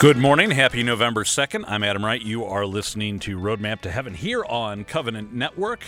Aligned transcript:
Good 0.00 0.16
morning. 0.18 0.50
Happy 0.50 0.82
November 0.82 1.22
2nd. 1.22 1.64
I'm 1.68 1.84
Adam 1.84 2.04
Wright. 2.04 2.20
You 2.20 2.44
are 2.44 2.66
listening 2.66 3.20
to 3.20 3.38
Roadmap 3.38 3.80
to 3.82 3.90
Heaven 3.90 4.12
here 4.12 4.44
on 4.44 4.84
Covenant 4.84 5.32
Network. 5.32 5.84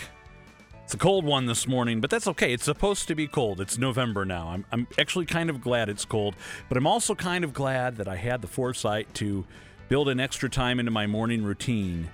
It's 0.85 0.93
a 0.93 0.97
cold 0.97 1.25
one 1.25 1.45
this 1.45 1.67
morning, 1.67 1.99
but 1.99 2.09
that's 2.09 2.25
okay. 2.25 2.53
It's 2.53 2.63
supposed 2.63 3.09
to 3.09 3.15
be 3.15 3.27
cold. 3.27 3.59
It's 3.59 3.77
November 3.77 4.23
now. 4.23 4.47
I'm, 4.47 4.65
I'm 4.71 4.87
actually 4.97 5.25
kind 5.25 5.49
of 5.49 5.59
glad 5.59 5.89
it's 5.89 6.05
cold, 6.05 6.35
but 6.69 6.77
I'm 6.77 6.87
also 6.87 7.15
kind 7.15 7.43
of 7.43 7.53
glad 7.53 7.97
that 7.97 8.07
I 8.07 8.15
had 8.15 8.41
the 8.41 8.47
foresight 8.47 9.13
to 9.15 9.45
build 9.89 10.07
an 10.07 10.21
extra 10.21 10.49
time 10.49 10.79
into 10.79 10.91
my 10.91 11.05
morning 11.05 11.43
routine 11.43 12.09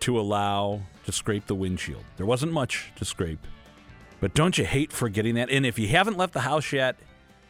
to 0.00 0.18
allow 0.18 0.80
to 1.04 1.12
scrape 1.12 1.46
the 1.46 1.54
windshield. 1.54 2.04
There 2.16 2.26
wasn't 2.26 2.52
much 2.52 2.90
to 2.96 3.04
scrape, 3.04 3.46
but 4.20 4.32
don't 4.34 4.56
you 4.56 4.64
hate 4.64 4.90
forgetting 4.90 5.34
that? 5.34 5.50
And 5.50 5.66
if 5.66 5.78
you 5.78 5.88
haven't 5.88 6.16
left 6.16 6.32
the 6.32 6.40
house 6.40 6.72
yet, 6.72 6.96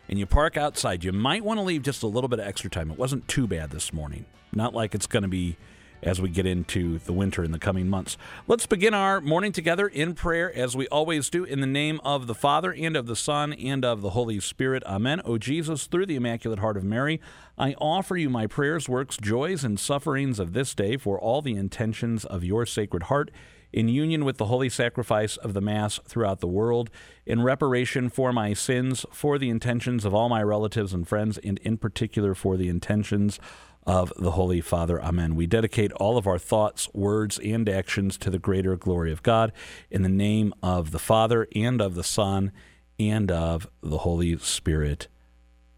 and 0.09 0.19
you 0.19 0.27
park 0.27 0.57
outside, 0.57 1.05
you 1.05 1.13
might 1.13 1.45
want 1.45 1.59
to 1.59 1.65
leave 1.65 1.83
just 1.83 2.03
a 2.03 2.07
little 2.07 2.29
bit 2.29 2.39
of 2.39 2.47
extra 2.47 2.71
time. 2.71 2.91
It 2.91 2.99
wasn't 2.99 3.29
too 3.29 3.47
bad 3.47 3.71
this 3.71 3.93
morning. 3.93 4.27
Not 4.53 4.75
like 4.75 4.95
it's 4.95 5.07
going 5.07 5.23
to 5.23 5.29
be 5.29 5.57
as 6.03 6.21
we 6.21 6.29
get 6.29 6.47
into 6.47 6.99
the 7.01 7.13
winter 7.13 7.43
in 7.43 7.53
the 7.53 7.59
coming 7.59 7.89
months. 7.89 8.17
Let's 8.47 8.67
begin 8.67 8.95
our 8.95 9.21
morning 9.21 9.53
together 9.53 9.89
in 9.89 10.15
prayer 10.15 10.55
as 10.55 10.77
we 10.77 10.87
always 10.89 11.31
do 11.31 11.45
in 11.45 11.61
the 11.61 11.67
name 11.67 12.01
of 12.05 12.27
the 12.27 12.35
Father 12.35 12.73
and 12.73 12.97
of 12.97 13.07
the 13.07 13.17
Son 13.17 13.53
and 13.55 13.85
of 13.85 14.03
the 14.03 14.11
Holy 14.11 14.39
Spirit. 14.41 14.83
Amen. 14.87 15.21
O 15.25 15.39
Jesus, 15.39 15.87
through 15.87 16.07
the 16.07 16.17
Immaculate 16.17 16.59
Heart 16.61 16.77
of 16.77 16.85
Mary, 16.85 17.21
I 17.59 17.75
offer 17.75 18.17
you 18.17 18.31
my 18.31 18.47
prayers, 18.47 18.89
works, 18.89 19.17
joys, 19.17 19.65
and 19.65 19.81
sufferings 19.81 20.39
of 20.39 20.53
this 20.53 20.75
day 20.75 20.97
for 20.97 21.19
all 21.19 21.43
the 21.43 21.57
intentions 21.57 22.25
of 22.25 22.45
your 22.45 22.67
Sacred 22.67 23.05
Heart 23.05 23.31
in 23.73 23.89
union 23.89 24.25
with 24.25 24.39
the 24.39 24.47
holy 24.47 24.69
sacrifice 24.69 25.37
of 25.37 25.55
the 25.55 25.61
Mass 25.61 25.99
throughout 26.07 26.41
the 26.41 26.47
world, 26.47 26.91
in 27.25 27.43
reparation 27.43 28.09
for 28.09 28.33
my 28.33 28.53
sins, 28.53 29.05
for 29.11 29.39
the 29.39 29.51
intentions 29.51 30.05
of 30.05 30.15
all 30.15 30.29
my 30.29 30.43
relatives 30.43 30.93
and 30.93 31.07
friends, 31.07 31.39
and 31.39 31.59
in 31.59 31.77
particular 31.77 32.35
for 32.35 32.57
the 32.57 32.69
intentions 32.69 33.39
of 33.87 34.13
the 34.17 34.33
Holy 34.33 34.61
Father. 34.61 35.01
Amen. 35.01 35.37
We 35.37 35.47
dedicate 35.47 35.93
all 35.93 36.19
of 36.19 36.27
our 36.27 36.39
thoughts, 36.39 36.89
words, 36.93 37.39
and 37.39 37.69
actions 37.69 38.19
to 38.19 38.31
the 38.31 38.39
greater 38.39 38.77
glory 38.77 39.13
of 39.13 39.23
God 39.23 39.53
in 39.91 40.03
the 40.03 40.09
name 40.09 40.53
of 40.63 40.91
the 40.91 40.99
Father 40.99 41.47
and 41.55 41.81
of 41.81 41.95
the 41.95 42.05
Son 42.05 42.51
and 42.99 43.31
of 43.31 43.69
the 43.83 43.99
Holy 43.99 44.37
Spirit. 44.39 45.07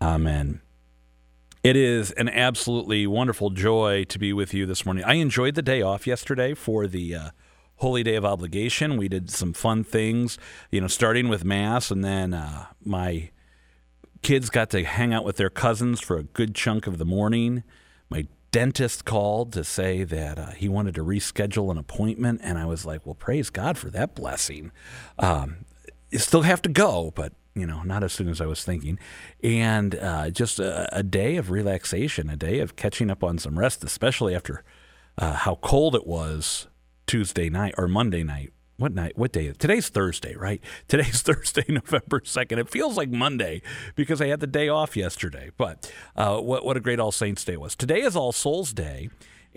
Amen. 0.00 0.60
It 1.62 1.76
is 1.76 2.12
an 2.12 2.28
absolutely 2.28 3.06
wonderful 3.06 3.50
joy 3.50 4.04
to 4.04 4.18
be 4.18 4.32
with 4.32 4.54
you 4.54 4.64
this 4.64 4.86
morning. 4.86 5.04
I 5.04 5.14
enjoyed 5.14 5.54
the 5.54 5.62
day 5.62 5.82
off 5.82 6.06
yesterday 6.06 6.54
for 6.54 6.86
the 6.86 7.14
uh, 7.14 7.30
Holy 7.78 8.02
Day 8.02 8.16
of 8.16 8.24
Obligation. 8.24 8.96
We 8.96 9.08
did 9.08 9.30
some 9.30 9.52
fun 9.52 9.84
things, 9.84 10.38
you 10.70 10.80
know, 10.80 10.88
starting 10.88 11.28
with 11.28 11.44
Mass, 11.44 11.90
and 11.90 12.04
then 12.04 12.34
uh, 12.34 12.66
my 12.84 13.30
kids 14.22 14.50
got 14.50 14.70
to 14.70 14.84
hang 14.84 15.14
out 15.14 15.24
with 15.24 15.36
their 15.36 15.50
cousins 15.50 16.00
for 16.00 16.18
a 16.18 16.24
good 16.24 16.54
chunk 16.54 16.86
of 16.86 16.98
the 16.98 17.04
morning. 17.04 17.62
My 18.10 18.26
dentist 18.50 19.04
called 19.04 19.52
to 19.52 19.62
say 19.62 20.02
that 20.04 20.38
uh, 20.38 20.50
he 20.50 20.68
wanted 20.68 20.94
to 20.96 21.04
reschedule 21.04 21.70
an 21.70 21.78
appointment, 21.78 22.40
and 22.42 22.58
I 22.58 22.64
was 22.64 22.84
like, 22.84 23.06
"Well, 23.06 23.14
praise 23.14 23.50
God 23.50 23.78
for 23.78 23.90
that 23.90 24.14
blessing." 24.14 24.72
Um, 25.18 25.64
still 26.12 26.42
have 26.42 26.62
to 26.62 26.68
go, 26.68 27.12
but 27.14 27.32
you 27.54 27.66
know, 27.66 27.82
not 27.82 28.02
as 28.02 28.12
soon 28.12 28.28
as 28.28 28.40
I 28.40 28.46
was 28.46 28.64
thinking. 28.64 28.98
And 29.42 29.94
uh, 29.96 30.30
just 30.30 30.60
a, 30.60 30.88
a, 30.96 31.02
day 31.02 31.36
of 31.36 31.50
relaxation, 31.50 32.30
a 32.30 32.36
day 32.36 32.60
of 32.60 32.76
catching 32.76 33.10
up 33.10 33.24
on 33.24 33.36
some 33.36 33.58
rest, 33.58 33.82
especially 33.82 34.32
after 34.32 34.62
uh, 35.16 35.32
how 35.32 35.56
cold 35.56 35.96
it 35.96 36.06
was 36.06 36.68
Tuesday 37.08 37.48
night 37.48 37.74
or 37.78 37.88
Monday 37.88 38.22
night. 38.22 38.52
What 38.76 38.92
night? 38.92 39.16
What 39.16 39.32
day? 39.32 39.46
Is 39.46 39.56
today's 39.56 39.88
Thursday, 39.88 40.36
right? 40.36 40.62
Today's 40.88 41.22
Thursday, 41.22 41.64
November 41.68 42.20
2nd. 42.20 42.58
It 42.58 42.68
feels 42.68 42.96
like 42.96 43.08
Monday 43.08 43.62
because 43.96 44.20
I 44.20 44.28
had 44.28 44.40
the 44.40 44.46
day 44.46 44.68
off 44.68 44.96
yesterday. 44.96 45.50
But 45.56 45.90
uh, 46.14 46.38
what, 46.38 46.64
what 46.64 46.76
a 46.76 46.80
great 46.80 47.00
All 47.00 47.10
Saints 47.10 47.44
Day 47.44 47.56
was. 47.56 47.74
Today 47.74 48.02
is 48.02 48.14
All 48.14 48.30
Souls 48.30 48.72
Day. 48.72 49.08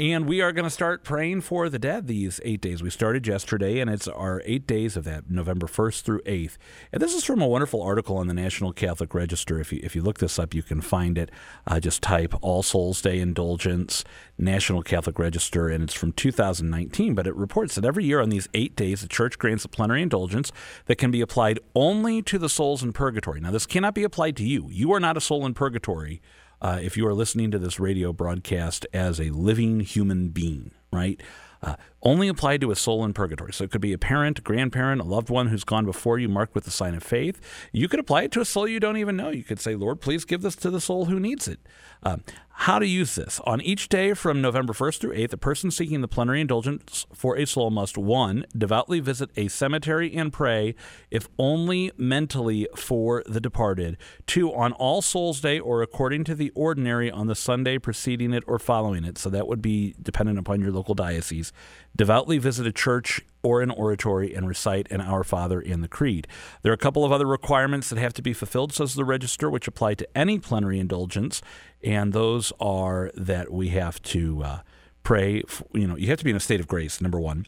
And 0.02 0.26
we 0.26 0.42
are 0.42 0.52
going 0.52 0.64
to 0.64 0.72
start 0.72 1.04
praying 1.04 1.42
for 1.42 1.70
the 1.70 1.78
dead 1.78 2.08
these 2.08 2.42
eight 2.44 2.60
days. 2.60 2.82
We 2.82 2.90
started 2.90 3.28
yesterday, 3.28 3.78
and 3.78 3.88
it's 3.88 4.08
our 4.08 4.42
eight 4.46 4.66
days 4.66 4.98
of 4.98 5.04
that, 5.04 5.30
November 5.30 5.68
1st 5.68 6.02
through 6.02 6.24
8th. 6.24 6.58
And 6.92 7.00
this 7.00 7.14
is 7.14 7.24
from 7.24 7.40
a 7.40 7.48
wonderful 7.48 7.84
article 7.84 8.18
on 8.18 8.26
the 8.26 8.34
National 8.34 8.74
Catholic 8.74 9.14
Register. 9.14 9.60
If 9.60 9.72
you, 9.72 9.80
if 9.84 9.96
you 9.96 10.02
look 10.02 10.18
this 10.18 10.40
up, 10.40 10.56
you 10.56 10.64
can 10.64 10.82
find 10.82 11.20
it. 11.20 11.30
Uh, 11.68 11.80
just 11.80 12.02
type 12.02 12.34
All 12.42 12.64
Souls 12.64 13.00
Day 13.00 13.20
Indulgence, 13.20 14.04
National 14.40 14.82
Catholic 14.82 15.20
Register, 15.20 15.70
and 15.70 15.84
it's 15.84 15.94
from 15.94 16.14
2019. 16.14 17.14
But 17.14 17.28
it 17.28 17.36
reports 17.36 17.76
that 17.76 17.86
every 17.86 18.04
year 18.04 18.22
on 18.22 18.30
these 18.30 18.50
eight 18.56 18.76
days, 18.76 19.02
the 19.02 19.08
Church 19.08 19.38
grants 19.38 19.66
a 19.66 19.70
plenary 19.70 20.02
indulgence 20.02 20.52
that 20.88 20.96
can 20.96 21.12
be 21.12 21.22
applied 21.22 21.60
only 21.76 22.24
to 22.24 22.40
the 22.40 22.50
souls 22.50 22.82
in 22.82 22.92
purgatory. 22.92 23.40
Now, 23.40 23.52
this 23.52 23.68
cannot 23.68 23.94
be 23.94 24.04
applied 24.04 24.36
to 24.38 24.44
you. 24.44 24.68
You 24.72 24.92
are 24.94 25.00
not 25.00 25.16
a 25.16 25.22
soul 25.22 25.46
in 25.46 25.54
purgatory 25.54 26.24
uh, 26.62 26.80
if 26.82 26.96
you 26.96 27.08
are 27.08 27.14
listening 27.14 27.52
to 27.52 27.60
this 27.60 27.80
radio 27.80 28.14
broadcast 28.14 28.86
as 28.94 29.20
a 29.20 29.30
living 29.32 29.80
human 29.80 30.30
being, 30.30 30.72
right? 30.94 31.22
Uh, 31.64 31.76
only 32.02 32.28
applied 32.28 32.60
to 32.62 32.72
a 32.72 32.76
soul 32.76 33.06
in 33.06 33.14
purgatory. 33.14 33.54
So 33.54 33.64
it 33.64 33.72
could 33.72 33.82
be 33.82 33.94
a 33.94 33.98
parent, 33.98 34.44
grandparent, 34.44 35.02
a 35.02 35.04
loved 35.04 35.30
one 35.30 35.48
who's 35.48 35.64
gone 35.64 35.86
before 35.86 36.18
you, 36.18 36.28
marked 36.28 36.56
with 36.56 36.64
the 36.64 36.72
sign 36.72 36.96
of 36.96 37.04
faith. 37.04 37.40
You 37.72 37.88
could 37.88 38.00
apply 38.00 38.24
it 38.24 38.32
to 38.32 38.42
a 38.42 38.46
soul 38.46 38.68
you 38.68 38.80
don't 38.80 38.98
even 38.98 39.16
know. 39.16 39.30
You 39.30 39.44
could 39.44 39.60
say, 39.60 39.76
Lord, 39.76 40.02
please 40.02 40.26
give 40.26 40.42
this 40.42 40.56
to 40.58 40.72
the 40.72 40.82
soul 40.82 41.06
who 41.06 41.20
needs 41.20 41.48
it. 41.48 41.60
Um, 42.04 42.24
how 42.66 42.78
to 42.78 42.86
use 42.86 43.16
this. 43.16 43.40
On 43.46 43.60
each 43.60 43.90
day 43.90 44.14
from 44.14 44.40
November 44.40 44.72
1st 44.74 45.00
through 45.00 45.16
8th, 45.16 45.34
a 45.34 45.38
person 45.38 45.72
seeking 45.72 46.02
the 46.02 46.08
plenary 46.08 46.42
indulgence 46.42 47.08
for 47.12 47.36
a 47.36 47.48
soul 47.48 47.72
must 47.72 47.98
1. 47.98 48.46
devoutly 48.56 49.00
visit 49.00 49.32
a 49.36 49.48
cemetery 49.48 50.16
and 50.16 50.32
pray, 50.32 50.76
if 51.10 51.28
only 51.40 51.92
mentally, 51.98 52.68
for 52.76 53.24
the 53.26 53.42
departed. 53.42 53.98
2. 54.28 54.54
On 54.54 54.74
All 54.74 55.02
Souls 55.02 55.42
Day 55.42 55.60
or 55.60 55.82
according 55.82 56.24
to 56.26 56.36
the 56.36 56.52
ordinary 56.52 57.10
on 57.10 57.26
the 57.26 57.36
Sunday 57.36 57.80
preceding 57.80 58.32
it 58.32 58.44
or 58.46 58.60
following 58.60 59.06
it. 59.06 59.18
So 59.18 59.32
that 59.32 59.48
would 59.48 59.62
be 59.62 59.96
dependent 60.00 60.38
upon 60.38 60.62
your 60.62 60.72
local 60.72 60.94
diocese 60.94 61.52
devoutly 61.96 62.38
visit 62.38 62.66
a 62.66 62.72
church 62.72 63.22
or 63.44 63.62
an 63.62 63.72
oratory 63.72 64.34
and 64.34 64.48
recite 64.48 64.90
an 64.92 65.02
Our 65.02 65.24
Father 65.24 65.60
in 65.60 65.82
the 65.82 65.88
Creed. 65.88 66.28
There 66.62 66.72
are 66.72 66.76
a 66.76 66.78
couple 66.78 67.06
of 67.06 67.12
other 67.12 67.26
requirements 67.26 67.90
that 67.90 68.00
have 68.00 68.14
to 68.14 68.22
be 68.22 68.34
fulfilled, 68.34 68.74
says 68.74 68.96
the 68.96 69.06
register, 69.06 69.50
which 69.50 69.68
apply 69.68 69.96
to 69.96 70.18
any 70.18 70.40
plenary 70.40 70.80
indulgence, 70.80 71.42
and 71.84 72.14
those 72.14 72.54
are 72.60 73.12
that 73.16 73.52
we 73.52 73.70
have 73.70 74.02
to 74.04 74.44
uh, 74.44 74.60
pray. 75.04 75.42
For, 75.48 75.66
you 75.74 75.88
know, 75.88 75.96
you 75.96 76.08
have 76.08 76.20
to 76.20 76.24
be 76.24 76.32
in 76.32 76.38
a 76.38 76.42
state 76.42 76.60
of 76.60 76.68
grace. 76.68 77.02
Number 77.02 77.20
one. 77.20 77.46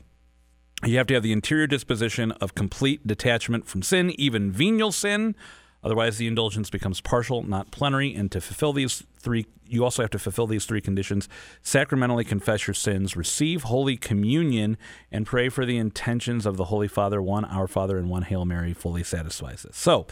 You 0.85 0.97
have 0.97 1.07
to 1.07 1.13
have 1.13 1.23
the 1.23 1.31
interior 1.31 1.65
disposition 1.65 2.33
of 2.33 2.55
complete 2.55 3.07
detachment 3.07 3.65
from 3.65 3.83
sin, 3.83 4.11
even 4.19 4.51
venial 4.51 4.91
sin. 4.91 5.33
Otherwise, 5.83 6.17
the 6.17 6.27
indulgence 6.27 6.69
becomes 6.69 7.01
partial, 7.01 7.43
not 7.43 7.71
plenary. 7.71 8.13
And 8.13 8.31
to 8.31 8.39
fulfill 8.39 8.71
these 8.71 9.03
three, 9.17 9.45
you 9.67 9.83
also 9.83 10.01
have 10.01 10.11
to 10.11 10.19
fulfill 10.19 10.47
these 10.47 10.65
three 10.65 10.81
conditions 10.81 11.27
sacramentally 11.61 12.23
confess 12.23 12.67
your 12.67 12.73
sins, 12.73 13.17
receive 13.17 13.63
Holy 13.63 13.97
Communion, 13.97 14.77
and 15.11 15.25
pray 15.25 15.49
for 15.49 15.65
the 15.65 15.77
intentions 15.77 16.45
of 16.45 16.57
the 16.57 16.65
Holy 16.65 16.87
Father. 16.87 17.21
One 17.21 17.43
Our 17.45 17.67
Father 17.67 17.97
and 17.97 18.09
one 18.09 18.23
Hail 18.23 18.45
Mary 18.45 18.73
fully 18.73 19.03
satisfies 19.03 19.63
this. 19.63 19.75
So, 19.77 20.07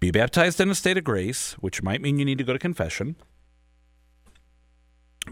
be 0.00 0.10
baptized 0.10 0.60
in 0.60 0.70
a 0.70 0.74
state 0.74 0.96
of 0.96 1.04
grace, 1.04 1.52
which 1.54 1.82
might 1.82 2.00
mean 2.00 2.18
you 2.18 2.24
need 2.24 2.38
to 2.38 2.44
go 2.44 2.52
to 2.52 2.58
confession. 2.58 3.16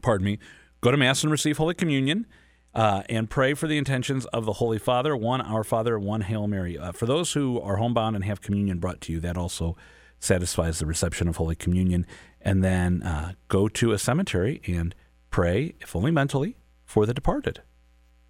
Pardon 0.03 0.25
me. 0.25 0.39
Go 0.81 0.91
to 0.91 0.97
Mass 0.97 1.23
and 1.23 1.31
receive 1.31 1.57
Holy 1.57 1.75
Communion 1.75 2.27
uh, 2.75 3.03
and 3.09 3.31
pray 3.31 3.55
for 3.55 3.67
the 3.67 3.79
intentions 3.79 4.27
of 4.27 4.45
the 4.45 4.55
Holy 4.55 4.79
Father, 4.79 5.17
one 5.17 5.41
Our 5.41 5.65
Father, 5.65 5.99
one 5.99 6.23
Hail 6.23 6.47
Mary. 6.47 6.79
Uh, 6.79 6.93
for 6.93 7.07
those 7.07 7.33
who 7.33 7.61
are 7.61 7.77
homebound 7.77 8.17
and 8.17 8.25
have 8.25 8.41
communion 8.41 8.79
brought 8.79 9.01
to 9.03 9.13
you, 9.13 9.21
that 9.21 9.37
also 9.37 9.77
satisfies 10.19 10.79
the 10.79 10.87
reception 10.87 11.29
of 11.29 11.37
Holy 11.37 11.55
Communion. 11.55 12.07
And 12.41 12.65
then 12.65 13.03
uh, 13.03 13.33
go 13.49 13.69
to 13.69 13.93
a 13.93 13.99
cemetery 13.99 14.61
and 14.67 14.95
pray, 15.31 15.75
if 15.81 15.95
only 15.95 16.11
mentally, 16.11 16.57
for 16.85 17.07
the 17.07 17.15
departed. 17.15 17.63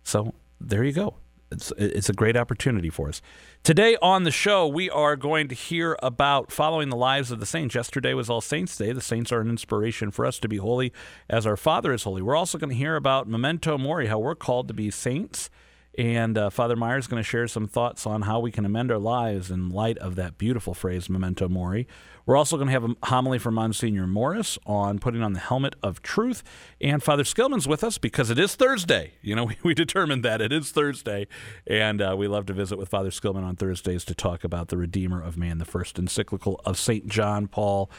So 0.02 0.34
there 0.60 0.84
you 0.84 0.92
go 0.92 1.16
it's, 1.50 1.72
it's 1.76 2.08
a 2.08 2.12
great 2.12 2.36
opportunity 2.36 2.90
for 2.90 3.08
us. 3.08 3.22
Today 3.62 3.96
on 4.02 4.24
the 4.24 4.30
show, 4.30 4.66
we 4.66 4.90
are 4.90 5.16
going 5.16 5.48
to 5.48 5.54
hear 5.54 5.96
about 6.02 6.50
following 6.52 6.88
the 6.88 6.96
lives 6.96 7.30
of 7.30 7.40
the 7.40 7.46
saints. 7.46 7.74
Yesterday 7.74 8.14
was 8.14 8.28
All 8.28 8.40
Saints 8.40 8.76
Day. 8.76 8.92
The 8.92 9.00
saints 9.00 9.32
are 9.32 9.40
an 9.40 9.48
inspiration 9.48 10.10
for 10.10 10.26
us 10.26 10.38
to 10.40 10.48
be 10.48 10.56
holy 10.56 10.92
as 11.28 11.46
our 11.46 11.56
Father 11.56 11.92
is 11.92 12.04
holy. 12.04 12.22
We're 12.22 12.36
also 12.36 12.58
going 12.58 12.70
to 12.70 12.76
hear 12.76 12.96
about 12.96 13.28
memento 13.28 13.78
mori, 13.78 14.06
how 14.06 14.18
we're 14.18 14.34
called 14.34 14.68
to 14.68 14.74
be 14.74 14.90
saints 14.90 15.50
and 15.96 16.36
uh, 16.36 16.50
Father 16.50 16.76
Meyer 16.76 16.98
is 16.98 17.06
going 17.06 17.22
to 17.22 17.28
share 17.28 17.46
some 17.46 17.66
thoughts 17.66 18.06
on 18.06 18.22
how 18.22 18.40
we 18.40 18.50
can 18.50 18.64
amend 18.64 18.90
our 18.90 18.98
lives 18.98 19.50
in 19.50 19.70
light 19.70 19.96
of 19.98 20.16
that 20.16 20.38
beautiful 20.38 20.74
phrase, 20.74 21.08
memento 21.08 21.48
mori. 21.48 21.86
We're 22.26 22.36
also 22.36 22.56
going 22.56 22.68
to 22.68 22.72
have 22.72 22.84
a 22.84 22.96
homily 23.04 23.38
from 23.38 23.54
Monsignor 23.54 24.06
Morris 24.06 24.58
on 24.64 24.98
putting 24.98 25.22
on 25.22 25.34
the 25.34 25.40
helmet 25.40 25.74
of 25.82 26.00
truth. 26.00 26.42
And 26.80 27.02
Father 27.02 27.22
Skillman's 27.22 27.68
with 27.68 27.84
us 27.84 27.98
because 27.98 28.30
it 28.30 28.38
is 28.38 28.54
Thursday. 28.54 29.12
You 29.20 29.36
know, 29.36 29.44
we, 29.44 29.56
we 29.62 29.74
determined 29.74 30.24
that 30.24 30.40
it 30.40 30.52
is 30.52 30.70
Thursday. 30.70 31.26
And 31.66 32.00
uh, 32.00 32.14
we 32.16 32.26
love 32.26 32.46
to 32.46 32.54
visit 32.54 32.78
with 32.78 32.88
Father 32.88 33.10
Skillman 33.10 33.44
on 33.44 33.56
Thursdays 33.56 34.04
to 34.06 34.14
talk 34.14 34.42
about 34.42 34.68
the 34.68 34.78
Redeemer 34.78 35.22
of 35.22 35.36
Man, 35.36 35.58
the 35.58 35.64
first 35.64 35.98
encyclical 35.98 36.60
of 36.64 36.78
St. 36.78 37.06
John 37.06 37.46
Paul 37.46 37.90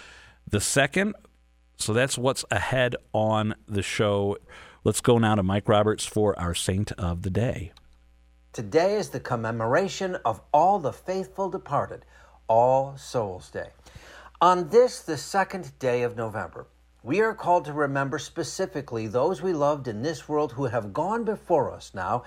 II. 0.52 1.14
So 1.78 1.94
that's 1.94 2.18
what's 2.18 2.46
ahead 2.50 2.96
on 3.14 3.54
the 3.68 3.84
show. 3.84 4.38
Let's 4.84 5.02
go 5.02 5.18
now 5.18 5.36
to 5.36 5.44
Mike 5.44 5.68
Roberts 5.68 6.06
for 6.06 6.38
our 6.40 6.56
Saint 6.56 6.92
of 6.94 7.22
the 7.22 7.30
Day. 7.30 7.74
Today 8.54 8.96
is 8.96 9.10
the 9.10 9.20
commemoration 9.20 10.16
of 10.24 10.42
all 10.54 10.80
the 10.80 10.94
faithful 10.94 11.50
departed, 11.50 12.06
All 12.48 12.96
Souls 12.96 13.50
Day. 13.50 13.72
On 14.46 14.70
this, 14.70 15.00
the 15.00 15.18
second 15.18 15.72
day 15.80 16.04
of 16.04 16.16
November, 16.16 16.68
we 17.02 17.20
are 17.20 17.34
called 17.34 17.66
to 17.66 17.74
remember 17.74 18.20
specifically 18.20 19.08
those 19.08 19.42
we 19.42 19.54
loved 19.54 19.88
in 19.88 20.04
this 20.04 20.30
world 20.30 20.52
who 20.52 20.66
have 20.66 20.94
gone 20.94 21.24
before 21.24 21.74
us 21.74 21.96
now, 21.96 22.22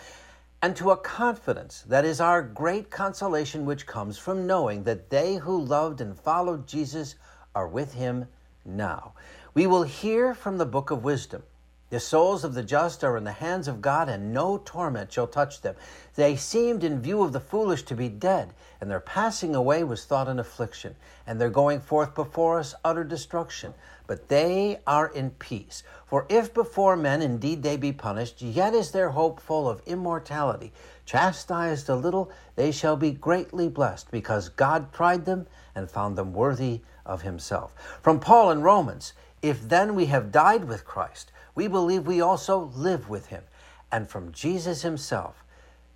and 0.61 0.75
to 0.75 0.91
a 0.91 0.97
confidence 0.97 1.83
that 1.83 2.05
is 2.05 2.21
our 2.21 2.43
great 2.43 2.91
consolation 2.91 3.65
which 3.65 3.87
comes 3.87 4.19
from 4.19 4.49
knowing 4.49 4.83
that 4.83 5.11
they 5.11 5.37
who 5.37 5.63
loved 5.63 6.01
and 6.01 6.19
followed 6.19 6.67
Jesus 6.67 7.15
are 7.55 7.69
with 7.69 7.95
him 7.95 8.27
now. 8.65 9.13
We 9.55 9.69
will 9.69 9.85
hear 9.85 10.35
from 10.35 10.59
the 10.59 10.67
book 10.67 10.91
of 10.91 11.05
wisdom. 11.05 11.45
The 11.91 12.01
souls 12.01 12.45
of 12.45 12.53
the 12.53 12.63
just 12.63 13.03
are 13.03 13.17
in 13.17 13.25
the 13.25 13.33
hands 13.33 13.67
of 13.67 13.81
God, 13.81 14.11
and 14.11 14.31
no 14.31 14.59
torment 14.59 15.11
shall 15.11 15.27
touch 15.27 15.63
them. 15.63 15.75
They 16.17 16.37
seemed, 16.37 16.85
in 16.85 17.01
view 17.01 17.23
of 17.23 17.33
the 17.33 17.41
foolish, 17.41 17.83
to 17.85 17.95
be 17.95 18.11
dead, 18.11 18.53
and 18.79 18.91
their 18.91 19.01
passing 19.01 19.55
away 19.55 19.83
was 19.85 20.05
thought 20.05 20.29
an 20.29 20.39
affliction, 20.39 20.97
and 21.27 21.41
their 21.41 21.49
going 21.49 21.81
forth 21.81 22.15
before 22.15 22.59
us 22.59 22.75
utter 22.85 23.05
destruction. 23.05 23.73
But 24.07 24.29
they 24.29 24.81
are 24.87 25.09
in 25.09 25.31
peace. 25.31 25.83
For 26.07 26.27
if 26.29 26.53
before 26.53 26.95
men 26.95 27.23
indeed 27.23 27.63
they 27.63 27.79
be 27.79 27.93
punished, 27.93 28.43
yet 28.43 28.75
is 28.75 28.91
their 28.91 29.09
hope 29.11 29.41
full 29.41 29.67
of 29.67 29.81
immortality. 29.87 30.75
Chastised 31.07 31.89
a 31.89 31.97
little, 31.97 32.31
they 32.55 32.71
shall 32.71 32.97
be 32.97 33.13
greatly 33.13 33.69
blessed, 33.69 34.11
because 34.11 34.51
God 34.51 34.93
tried 34.93 35.25
them 35.25 35.47
and 35.75 35.91
found 35.91 36.19
them 36.19 36.35
worthy 36.35 36.83
of 37.07 37.23
himself. 37.23 37.75
From 38.03 38.21
Paul 38.21 38.51
in 38.51 38.61
Romans, 38.61 39.15
if 39.41 39.67
then 39.67 39.95
we 39.95 40.07
have 40.07 40.33
died 40.33 40.65
with 40.65 40.85
Christ, 40.85 41.33
we 41.59 41.67
believe 41.67 42.07
we 42.07 42.21
also 42.21 42.71
live 42.77 43.09
with 43.09 43.27
him. 43.27 43.43
And 43.91 44.09
from 44.09 44.31
Jesus 44.31 44.83
himself, 44.83 45.43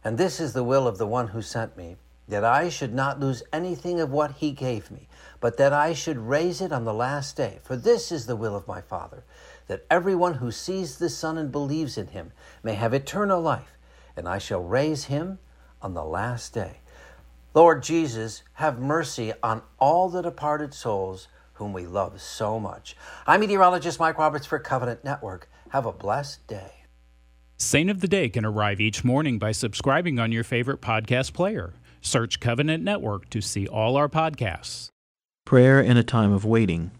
and 0.03 0.19
this 0.19 0.41
is 0.41 0.55
the 0.55 0.64
will 0.64 0.88
of 0.88 0.99
the 0.99 1.06
one 1.06 1.29
who 1.29 1.41
sent 1.41 1.76
me, 1.76 1.94
that 2.26 2.43
I 2.43 2.69
should 2.69 2.93
not 2.93 3.20
lose 3.20 3.44
anything 3.53 4.00
of 4.00 4.11
what 4.11 4.32
he 4.32 4.50
gave 4.50 4.91
me, 4.91 5.06
but 5.38 5.59
that 5.59 5.73
I 5.73 5.93
should 5.93 6.19
raise 6.19 6.61
it 6.61 6.73
on 6.73 6.85
the 6.85 6.93
last 6.93 7.37
day. 7.37 7.61
For 7.62 7.76
this 7.76 8.11
is 8.11 8.26
the 8.26 8.35
will 8.35 8.56
of 8.56 8.67
my 8.67 8.81
Father, 8.81 9.23
that 9.69 9.87
everyone 9.88 10.35
who 10.35 10.50
sees 10.50 10.99
the 10.99 11.09
Son 11.09 11.38
and 11.38 11.53
believes 11.53 11.97
in 11.97 12.08
him 12.08 12.32
may 12.65 12.75
have 12.75 12.93
eternal 12.93 13.41
life, 13.41 13.79
and 14.17 14.29
I 14.29 14.38
shall 14.38 14.65
raise 14.65 15.05
him 15.05 15.38
on 15.81 15.94
the 15.94 16.05
last 16.05 16.53
day. 16.53 16.79
Lord 17.55 17.85
Jesus, 17.85 18.43
have 18.55 18.81
mercy 18.81 19.32
on 19.44 19.62
all 19.79 20.08
the 20.08 20.23
departed 20.23 20.75
souls 20.75 21.29
whom 21.55 21.73
we 21.73 21.87
love 21.87 22.21
so 22.21 22.59
much. 22.59 22.97
I'm 23.27 23.41
meteorologist 23.41 24.01
Mike 24.01 24.19
Roberts 24.19 24.47
for 24.47 24.59
Covenant 24.59 25.05
Network. 25.05 25.49
Have 25.71 25.87
a 25.87 25.93
blessed 25.93 26.47
day. 26.47 26.73
Saint 27.57 27.91
of 27.91 28.01
the 28.01 28.09
Day 28.09 28.29
can 28.29 28.45
arrive 28.45 28.81
each 28.81 29.05
morning 29.05 29.39
by 29.39 29.53
subscribing 29.53 30.19
on 30.19 30.33
your 30.33 30.45
favorite 30.45 30.81
podcast 30.81 31.33
player. 31.33 31.75
Search 32.01 32.41
Covenant 32.41 32.83
Network 32.83 33.31
to 33.31 33.41
see 33.41 33.69
all 33.69 33.97
our 33.97 34.09
podcasts. 34.09 34.89
Prayer 35.45 35.81
in 35.81 35.97
a 35.97 36.03
time 36.03 36.33
of 36.33 36.45
waiting. 36.45 36.91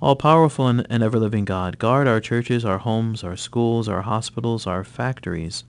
All 0.00 0.16
powerful 0.16 0.66
and, 0.66 0.86
and 0.90 1.02
ever 1.02 1.18
living 1.18 1.44
God, 1.44 1.78
guard 1.78 2.08
our 2.08 2.20
churches, 2.20 2.64
our 2.64 2.78
homes, 2.78 3.22
our 3.22 3.36
schools, 3.36 3.88
our 3.88 4.02
hospitals, 4.02 4.66
our 4.66 4.84
factories, 4.84 5.64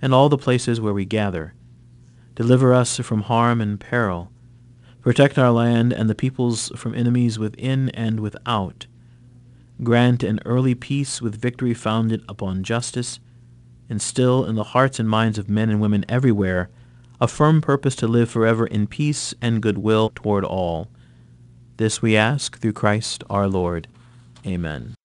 and 0.00 0.14
all 0.14 0.28
the 0.28 0.38
places 0.38 0.80
where 0.80 0.94
we 0.94 1.04
gather. 1.04 1.54
Deliver 2.34 2.72
us 2.72 2.98
from 2.98 3.22
harm 3.22 3.60
and 3.60 3.80
peril 3.80 4.30
Protect 5.08 5.38
our 5.38 5.50
land 5.50 5.90
and 5.94 6.10
the 6.10 6.14
peoples 6.14 6.70
from 6.76 6.94
enemies 6.94 7.38
within 7.38 7.88
and 7.94 8.20
without. 8.20 8.86
Grant 9.82 10.22
an 10.22 10.38
early 10.44 10.74
peace 10.74 11.22
with 11.22 11.40
victory 11.40 11.72
founded 11.72 12.22
upon 12.28 12.62
justice. 12.62 13.18
Instill 13.88 14.44
in 14.44 14.54
the 14.54 14.64
hearts 14.76 15.00
and 15.00 15.08
minds 15.08 15.38
of 15.38 15.48
men 15.48 15.70
and 15.70 15.80
women 15.80 16.04
everywhere 16.10 16.68
a 17.22 17.26
firm 17.26 17.62
purpose 17.62 17.96
to 17.96 18.06
live 18.06 18.28
forever 18.28 18.66
in 18.66 18.86
peace 18.86 19.32
and 19.40 19.62
goodwill 19.62 20.12
toward 20.14 20.44
all. 20.44 20.88
This 21.78 22.02
we 22.02 22.14
ask 22.14 22.58
through 22.58 22.74
Christ 22.74 23.24
our 23.30 23.48
Lord. 23.48 23.88
Amen. 24.46 24.97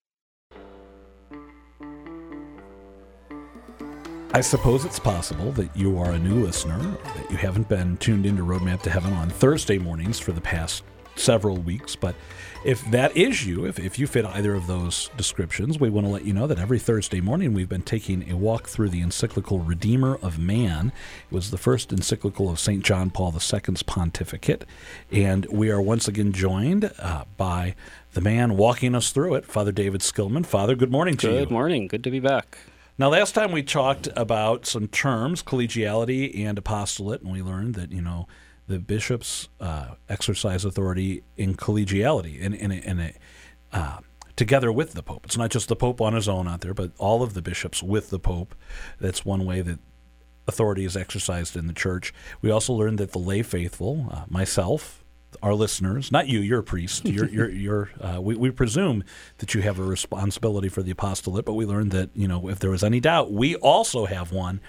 I 4.36 4.42
suppose 4.42 4.84
it's 4.84 4.98
possible 4.98 5.52
that 5.52 5.78
you 5.78 6.00
are 6.00 6.10
a 6.10 6.18
new 6.18 6.44
listener, 6.44 6.80
that 6.80 7.30
you 7.30 7.38
haven't 7.38 7.70
been 7.70 7.98
tuned 7.98 8.26
into 8.26 8.42
Roadmap 8.42 8.82
to 8.82 8.90
Heaven 8.90 9.14
on 9.14 9.30
Thursday 9.30 9.78
mornings 9.78 10.18
for 10.18 10.32
the 10.32 10.42
past 10.42 10.84
several 11.16 11.58
weeks. 11.58 11.96
But 11.96 12.16
if 12.66 12.84
that 12.90 13.16
is 13.16 13.46
you, 13.46 13.68
if, 13.68 13.78
if 13.78 14.00
you 14.00 14.08
fit 14.08 14.26
either 14.26 14.56
of 14.56 14.66
those 14.66 15.12
descriptions, 15.16 15.80
we 15.80 15.92
want 15.92 16.08
to 16.08 16.12
let 16.12 16.26
you 16.26 16.34
know 16.34 16.48
that 16.48 16.58
every 16.58 16.80
Thursday 16.80 17.22
morning 17.22 17.54
we've 17.54 17.70
been 17.70 17.84
taking 17.84 18.28
a 18.32 18.36
walk 18.36 18.68
through 18.68 18.90
the 18.90 19.02
encyclical 19.02 19.60
Redeemer 19.60 20.16
of 20.24 20.40
Man. 20.40 20.92
It 21.30 21.36
was 21.36 21.52
the 21.52 21.60
first 21.60 21.94
encyclical 21.94 22.50
of 22.50 22.58
St. 22.58 22.84
John 22.84 23.12
Paul 23.12 23.36
II's 23.36 23.84
pontificate. 23.84 24.66
And 25.12 25.46
we 25.52 25.70
are 25.70 25.80
once 25.80 26.08
again 26.08 26.32
joined 26.32 26.92
uh, 26.98 27.26
by 27.38 27.76
the 28.14 28.22
man 28.22 28.58
walking 28.58 28.96
us 28.96 29.12
through 29.12 29.36
it, 29.36 29.46
Father 29.46 29.72
David 29.72 30.02
Skillman. 30.02 30.44
Father, 30.44 30.74
good 30.74 30.92
morning 30.92 31.18
to 31.18 31.28
good 31.28 31.34
you. 31.34 31.40
Good 31.42 31.52
morning. 31.52 31.88
Good 31.88 32.04
to 32.04 32.10
be 32.10 32.20
back. 32.20 32.58
Now, 32.98 33.10
last 33.10 33.34
time 33.34 33.52
we 33.52 33.64
talked 33.64 34.08
about 34.16 34.68
some 34.68 34.88
terms, 34.88 35.42
collegiality 35.42 36.46
and 36.46 36.60
apostolate, 36.60 37.22
and 37.22 37.32
we 37.32 37.42
learned 37.42 37.74
that, 37.74 37.92
you 37.92 38.02
know, 38.02 38.28
the 38.68 38.78
bishops 38.78 39.50
uh, 39.60 39.96
exercise 40.08 40.64
authority 40.64 41.24
in 41.36 41.56
collegiality 41.56 42.40
in, 42.40 42.54
in, 42.54 42.72
a, 42.72 42.76
in 42.76 43.00
a, 43.00 43.14
uh, 43.72 43.98
together 44.36 44.72
with 44.72 44.94
the 44.94 45.02
Pope. 45.02 45.26
It's 45.26 45.38
not 45.38 45.50
just 45.50 45.70
the 45.70 45.76
Pope 45.76 46.02
on 46.02 46.14
his 46.14 46.30
own 46.30 46.48
out 46.48 46.62
there, 46.62 46.76
but 46.76 46.92
all 47.00 47.24
of 47.24 47.34
the 47.34 47.42
bishops 47.42 47.82
with 47.82 48.12
the 48.12 48.20
Pope. 48.20 48.54
That's 49.00 49.26
one 49.26 49.44
way 49.44 49.62
that 49.62 49.80
authority 50.48 50.86
is 50.86 50.96
exercised 50.96 51.56
in 51.56 51.66
the 51.66 51.74
church. 51.74 52.14
We 52.42 52.52
also 52.52 52.74
learned 52.74 53.00
that 53.00 53.12
the 53.12 53.20
lay 53.20 53.42
faithful, 53.42 54.08
uh, 54.12 54.26
myself, 54.30 55.03
our 55.42 55.54
listeners, 55.54 56.12
not 56.12 56.28
you, 56.28 56.40
you're 56.40 56.60
a 56.60 56.64
priest. 56.64 57.06
You're, 57.06 57.28
you're, 57.28 57.50
you're 57.66 57.90
uh, 58.00 58.22
we, 58.22 58.36
we 58.36 58.52
presume 58.52 59.04
that 59.38 59.54
you 59.54 59.62
have 59.62 59.80
a 59.80 59.84
responsibility 59.84 60.70
for 60.70 60.84
the 60.84 60.92
apostolate, 60.92 61.46
but 61.46 61.54
we 61.54 61.66
learned 61.66 61.92
that, 61.92 62.10
you 62.14 62.28
know, 62.28 62.50
if 62.50 62.60
there 62.60 62.70
was 62.70 62.84
any 62.84 63.00
doubt, 63.00 63.32
we 63.32 63.56
also 63.56 64.06
have 64.06 64.32
one 64.32 64.62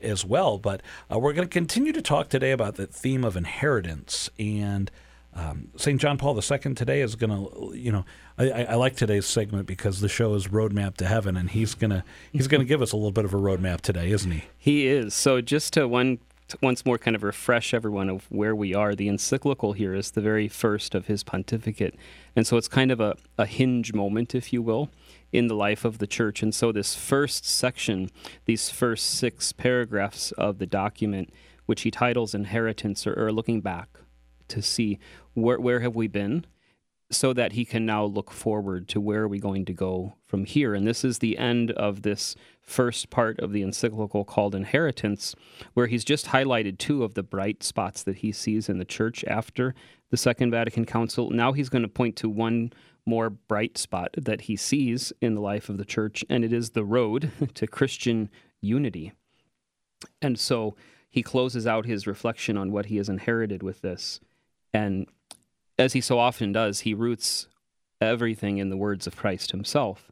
as 0.00 0.24
well. 0.24 0.58
But 0.58 0.82
uh, 1.12 1.18
we're 1.18 1.32
going 1.32 1.48
to 1.48 1.52
continue 1.52 1.92
to 1.92 2.02
talk 2.02 2.28
today 2.28 2.52
about 2.52 2.76
the 2.76 2.86
theme 2.86 3.24
of 3.24 3.36
inheritance. 3.36 4.30
And 4.38 4.90
um, 5.34 5.68
St. 5.76 6.00
John 6.00 6.18
Paul 6.18 6.36
II 6.36 6.74
today 6.74 7.00
is 7.00 7.14
going 7.14 7.30
to, 7.30 7.76
you 7.76 7.90
know, 7.90 8.04
I, 8.36 8.64
I, 8.64 8.74
like 8.74 8.96
today's 8.96 9.26
segment 9.26 9.66
because 9.66 10.00
the 10.00 10.08
show 10.08 10.34
is 10.34 10.48
Roadmap 10.48 10.96
to 10.96 11.06
Heaven, 11.06 11.36
and 11.36 11.48
he's 11.48 11.74
gonna 11.74 12.04
he's 12.32 12.48
gonna 12.48 12.64
give 12.66 12.82
us 12.82 12.92
a 12.92 12.96
little 12.96 13.12
bit 13.12 13.24
of 13.24 13.32
a 13.32 13.38
roadmap 13.38 13.80
today, 13.80 14.10
isn't 14.10 14.30
he? 14.30 14.44
He 14.58 14.86
is. 14.86 15.14
So 15.14 15.40
just 15.40 15.72
to 15.74 15.88
one 15.88 16.18
once 16.60 16.84
more 16.84 16.98
kind 16.98 17.14
of 17.14 17.22
refresh 17.22 17.72
everyone 17.72 18.10
of 18.10 18.26
where 18.30 18.54
we 18.54 18.74
are. 18.74 18.94
The 18.94 19.08
encyclical 19.08 19.72
here 19.72 19.94
is 19.94 20.10
the 20.10 20.20
very 20.20 20.48
first 20.48 20.94
of 20.94 21.06
his 21.06 21.22
pontificate. 21.22 21.94
And 22.34 22.46
so 22.46 22.56
it's 22.56 22.68
kind 22.68 22.90
of 22.90 23.00
a, 23.00 23.16
a 23.38 23.46
hinge 23.46 23.92
moment, 23.92 24.34
if 24.34 24.52
you 24.52 24.62
will, 24.62 24.90
in 25.32 25.46
the 25.46 25.54
life 25.54 25.84
of 25.84 25.98
the 25.98 26.06
church. 26.06 26.42
And 26.42 26.54
so 26.54 26.72
this 26.72 26.94
first 26.94 27.44
section, 27.44 28.10
these 28.44 28.70
first 28.70 29.06
six 29.06 29.52
paragraphs 29.52 30.32
of 30.32 30.58
the 30.58 30.66
document, 30.66 31.32
which 31.66 31.82
he 31.82 31.90
titles 31.90 32.34
Inheritance, 32.34 33.06
or, 33.06 33.14
or 33.14 33.32
looking 33.32 33.60
back 33.60 33.88
to 34.48 34.60
see 34.60 34.98
where, 35.34 35.60
where 35.60 35.80
have 35.80 35.94
we 35.94 36.08
been, 36.08 36.44
so 37.12 37.32
that 37.32 37.52
he 37.52 37.64
can 37.64 37.84
now 37.84 38.04
look 38.04 38.30
forward 38.30 38.88
to 38.88 39.00
where 39.00 39.22
are 39.22 39.28
we 39.28 39.38
going 39.38 39.64
to 39.66 39.72
go 39.72 40.14
from 40.26 40.44
here. 40.44 40.74
And 40.74 40.86
this 40.86 41.04
is 41.04 41.18
the 41.18 41.36
end 41.38 41.70
of 41.72 42.02
this 42.02 42.34
first 42.60 43.10
part 43.10 43.38
of 43.40 43.52
the 43.52 43.62
encyclical 43.62 44.24
called 44.24 44.54
Inheritance, 44.54 45.34
where 45.74 45.86
he's 45.86 46.04
just 46.04 46.26
highlighted 46.26 46.78
two 46.78 47.04
of 47.04 47.14
the 47.14 47.22
bright 47.22 47.62
spots 47.62 48.02
that 48.04 48.18
he 48.18 48.32
sees 48.32 48.68
in 48.68 48.78
the 48.78 48.84
church 48.84 49.24
after 49.26 49.74
the 50.10 50.16
Second 50.16 50.50
Vatican 50.50 50.84
Council. 50.84 51.30
Now 51.30 51.52
he's 51.52 51.68
going 51.68 51.82
to 51.82 51.88
point 51.88 52.16
to 52.16 52.28
one 52.28 52.72
more 53.04 53.30
bright 53.30 53.76
spot 53.76 54.14
that 54.16 54.42
he 54.42 54.56
sees 54.56 55.12
in 55.20 55.34
the 55.34 55.40
life 55.40 55.68
of 55.68 55.76
the 55.76 55.84
church, 55.84 56.24
and 56.30 56.44
it 56.44 56.52
is 56.52 56.70
the 56.70 56.84
road 56.84 57.32
to 57.54 57.66
Christian 57.66 58.30
unity. 58.60 59.12
And 60.20 60.38
so 60.38 60.76
he 61.10 61.22
closes 61.22 61.66
out 61.66 61.84
his 61.84 62.06
reflection 62.06 62.56
on 62.56 62.72
what 62.72 62.86
he 62.86 62.96
has 62.96 63.08
inherited 63.08 63.62
with 63.62 63.82
this. 63.82 64.20
And 64.72 65.06
as 65.78 65.92
he 65.92 66.00
so 66.00 66.18
often 66.18 66.52
does, 66.52 66.80
he 66.80 66.94
roots 66.94 67.48
everything 68.00 68.58
in 68.58 68.70
the 68.70 68.76
words 68.76 69.06
of 69.06 69.16
Christ 69.16 69.52
himself. 69.52 70.10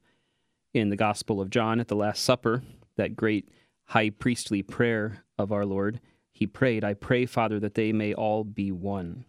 In 0.73 0.89
the 0.89 0.97
Gospel 0.97 1.41
of 1.41 1.51
John 1.51 1.81
at 1.81 1.89
the 1.89 1.97
Last 1.97 2.23
Supper, 2.23 2.63
that 2.97 3.17
great 3.17 3.49
high 3.87 4.11
priestly 4.11 4.63
prayer 4.63 5.25
of 5.37 5.51
our 5.51 5.67
Lord, 5.67 6.01
he 6.33 6.47
prayed, 6.47 6.85
I 6.85 6.95
pray, 6.95 7.27
Father, 7.27 7.59
that 7.61 7.75
they 7.75 7.93
may 7.93 8.15
all 8.15 8.45
be 8.45 8.71
one, 8.71 9.25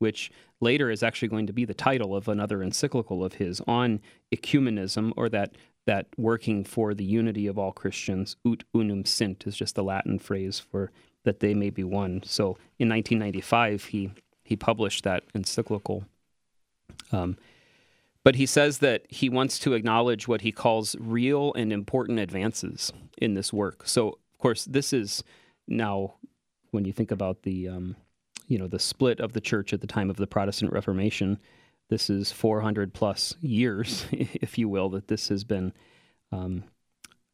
which 0.00 0.30
later 0.60 0.90
is 0.90 1.02
actually 1.02 1.28
going 1.28 1.46
to 1.46 1.52
be 1.52 1.64
the 1.64 1.74
title 1.74 2.16
of 2.16 2.28
another 2.28 2.62
encyclical 2.62 3.24
of 3.24 3.34
his 3.34 3.60
on 3.66 4.00
ecumenism, 4.34 5.12
or 5.16 5.28
that, 5.28 5.56
that 5.86 6.08
working 6.16 6.64
for 6.64 6.94
the 6.94 7.04
unity 7.04 7.46
of 7.46 7.58
all 7.58 7.72
Christians. 7.72 8.36
Ut 8.44 8.64
unum 8.74 9.04
sint 9.04 9.46
is 9.46 9.56
just 9.56 9.76
the 9.76 9.84
Latin 9.84 10.18
phrase 10.18 10.58
for 10.58 10.90
that 11.24 11.38
they 11.38 11.54
may 11.54 11.70
be 11.70 11.84
one. 11.84 12.22
So 12.24 12.58
in 12.78 12.88
1995, 12.88 13.84
he 13.84 14.10
he 14.52 14.56
published 14.56 15.02
that 15.04 15.24
encyclical. 15.34 16.04
Um, 17.10 17.38
but 18.22 18.34
he 18.34 18.44
says 18.44 18.78
that 18.78 19.06
he 19.08 19.30
wants 19.30 19.58
to 19.60 19.72
acknowledge 19.72 20.28
what 20.28 20.42
he 20.42 20.52
calls 20.52 20.94
real 21.00 21.54
and 21.54 21.72
important 21.72 22.18
advances 22.18 22.92
in 23.16 23.32
this 23.32 23.50
work. 23.50 23.88
So, 23.88 24.08
of 24.08 24.38
course, 24.38 24.66
this 24.66 24.92
is 24.92 25.24
now 25.66 26.16
when 26.70 26.84
you 26.84 26.92
think 26.92 27.10
about 27.10 27.44
the 27.44 27.68
um, 27.68 27.96
you 28.46 28.58
know 28.58 28.68
the 28.68 28.78
split 28.78 29.20
of 29.20 29.32
the 29.32 29.40
church 29.40 29.72
at 29.72 29.80
the 29.80 29.86
time 29.86 30.10
of 30.10 30.16
the 30.16 30.26
Protestant 30.26 30.70
Reformation. 30.70 31.38
This 31.88 32.10
is 32.10 32.30
400 32.30 32.92
plus 32.92 33.34
years, 33.40 34.04
if 34.12 34.58
you 34.58 34.68
will, 34.68 34.90
that 34.90 35.08
this 35.08 35.28
has 35.30 35.44
been 35.44 35.72
um, 36.30 36.64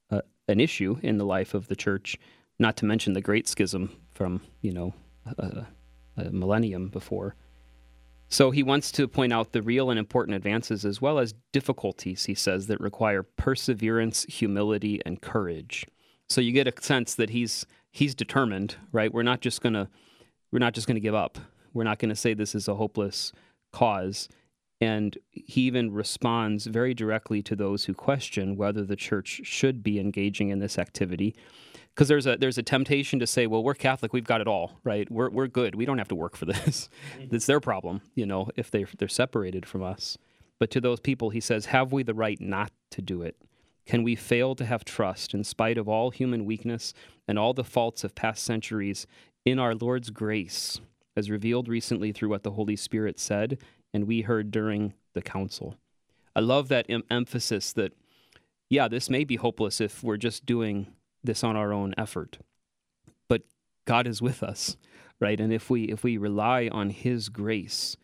uh, 0.08 0.22
an 0.46 0.60
issue 0.60 0.98
in 1.02 1.18
the 1.18 1.26
life 1.26 1.52
of 1.52 1.66
the 1.66 1.76
church. 1.76 2.16
Not 2.60 2.76
to 2.76 2.84
mention 2.84 3.12
the 3.12 3.20
Great 3.20 3.48
Schism 3.48 3.90
from 4.12 4.40
you 4.60 4.72
know 4.72 4.94
a, 5.36 5.66
a 6.18 6.30
millennium 6.30 6.88
before. 6.88 7.34
So 8.28 8.50
he 8.50 8.62
wants 8.62 8.92
to 8.92 9.08
point 9.08 9.32
out 9.32 9.52
the 9.52 9.62
real 9.62 9.88
and 9.88 9.98
important 9.98 10.36
advances 10.36 10.84
as 10.84 11.00
well 11.00 11.18
as 11.18 11.34
difficulties, 11.52 12.26
he 12.26 12.34
says, 12.34 12.66
that 12.66 12.80
require 12.80 13.22
perseverance, 13.22 14.24
humility, 14.24 15.00
and 15.06 15.20
courage. 15.20 15.86
So 16.28 16.42
you 16.42 16.52
get 16.52 16.68
a 16.68 16.82
sense 16.82 17.14
that 17.14 17.30
he's 17.30 17.64
he's 17.90 18.14
determined, 18.14 18.76
right? 18.92 19.12
We're 19.12 19.22
not 19.22 19.40
just 19.40 19.62
gonna 19.62 19.88
we're 20.52 20.58
not 20.58 20.74
just 20.74 20.86
gonna 20.86 21.00
give 21.00 21.14
up. 21.14 21.38
We're 21.72 21.84
not 21.84 21.98
gonna 21.98 22.16
say 22.16 22.34
this 22.34 22.54
is 22.54 22.68
a 22.68 22.74
hopeless 22.74 23.32
cause. 23.72 24.28
And 24.80 25.18
he 25.30 25.62
even 25.62 25.92
responds 25.92 26.66
very 26.66 26.94
directly 26.94 27.42
to 27.42 27.56
those 27.56 27.86
who 27.86 27.94
question 27.94 28.56
whether 28.56 28.84
the 28.84 28.94
church 28.94 29.40
should 29.42 29.82
be 29.82 29.98
engaging 29.98 30.50
in 30.50 30.60
this 30.60 30.78
activity 30.78 31.34
because 31.98 32.06
there's 32.06 32.28
a 32.28 32.36
there's 32.36 32.58
a 32.58 32.62
temptation 32.62 33.18
to 33.18 33.26
say, 33.26 33.48
well, 33.48 33.64
we're 33.64 33.74
Catholic, 33.74 34.12
we've 34.12 34.22
got 34.22 34.40
it 34.40 34.46
all, 34.46 34.78
right? 34.84 35.10
We're 35.10 35.30
we're 35.30 35.48
good. 35.48 35.74
We 35.74 35.84
don't 35.84 35.98
have 35.98 36.06
to 36.08 36.14
work 36.14 36.36
for 36.36 36.44
this. 36.46 36.88
Mm-hmm. 37.18 37.34
it's 37.34 37.46
their 37.46 37.58
problem, 37.58 38.02
you 38.14 38.24
know, 38.24 38.50
if 38.54 38.70
they 38.70 38.86
they're 38.98 39.08
separated 39.08 39.66
from 39.66 39.82
us. 39.82 40.16
But 40.60 40.70
to 40.70 40.80
those 40.80 41.00
people, 41.00 41.30
he 41.30 41.40
says, 41.40 41.66
have 41.66 41.92
we 41.92 42.04
the 42.04 42.14
right 42.14 42.40
not 42.40 42.70
to 42.90 43.02
do 43.02 43.22
it? 43.22 43.36
Can 43.84 44.04
we 44.04 44.14
fail 44.14 44.54
to 44.54 44.64
have 44.64 44.84
trust 44.84 45.34
in 45.34 45.42
spite 45.42 45.76
of 45.76 45.88
all 45.88 46.10
human 46.10 46.44
weakness 46.44 46.94
and 47.26 47.36
all 47.36 47.52
the 47.52 47.64
faults 47.64 48.04
of 48.04 48.14
past 48.14 48.44
centuries 48.44 49.08
in 49.44 49.58
our 49.58 49.74
Lord's 49.74 50.10
grace, 50.10 50.80
as 51.16 51.30
revealed 51.30 51.68
recently 51.68 52.12
through 52.12 52.28
what 52.28 52.44
the 52.44 52.52
Holy 52.52 52.76
Spirit 52.76 53.18
said 53.18 53.58
and 53.92 54.06
we 54.06 54.20
heard 54.20 54.52
during 54.52 54.94
the 55.14 55.22
council? 55.22 55.76
I 56.36 56.40
love 56.40 56.68
that 56.68 56.86
em- 56.88 57.04
emphasis 57.10 57.72
that, 57.72 57.92
yeah, 58.68 58.86
this 58.86 59.10
may 59.10 59.24
be 59.24 59.36
hopeless 59.36 59.80
if 59.80 60.04
we're 60.04 60.16
just 60.16 60.44
doing 60.46 60.88
this 61.22 61.44
on 61.44 61.56
our 61.56 61.72
own 61.72 61.94
effort. 61.98 62.38
But 63.28 63.42
God 63.84 64.06
is 64.06 64.22
with 64.22 64.42
us, 64.42 64.76
right? 65.20 65.40
And 65.40 65.52
if 65.52 65.70
we 65.70 65.84
if 65.84 66.02
we 66.02 66.16
rely 66.16 66.68
on 66.70 66.90
his 66.90 67.28
grace, 67.28 67.96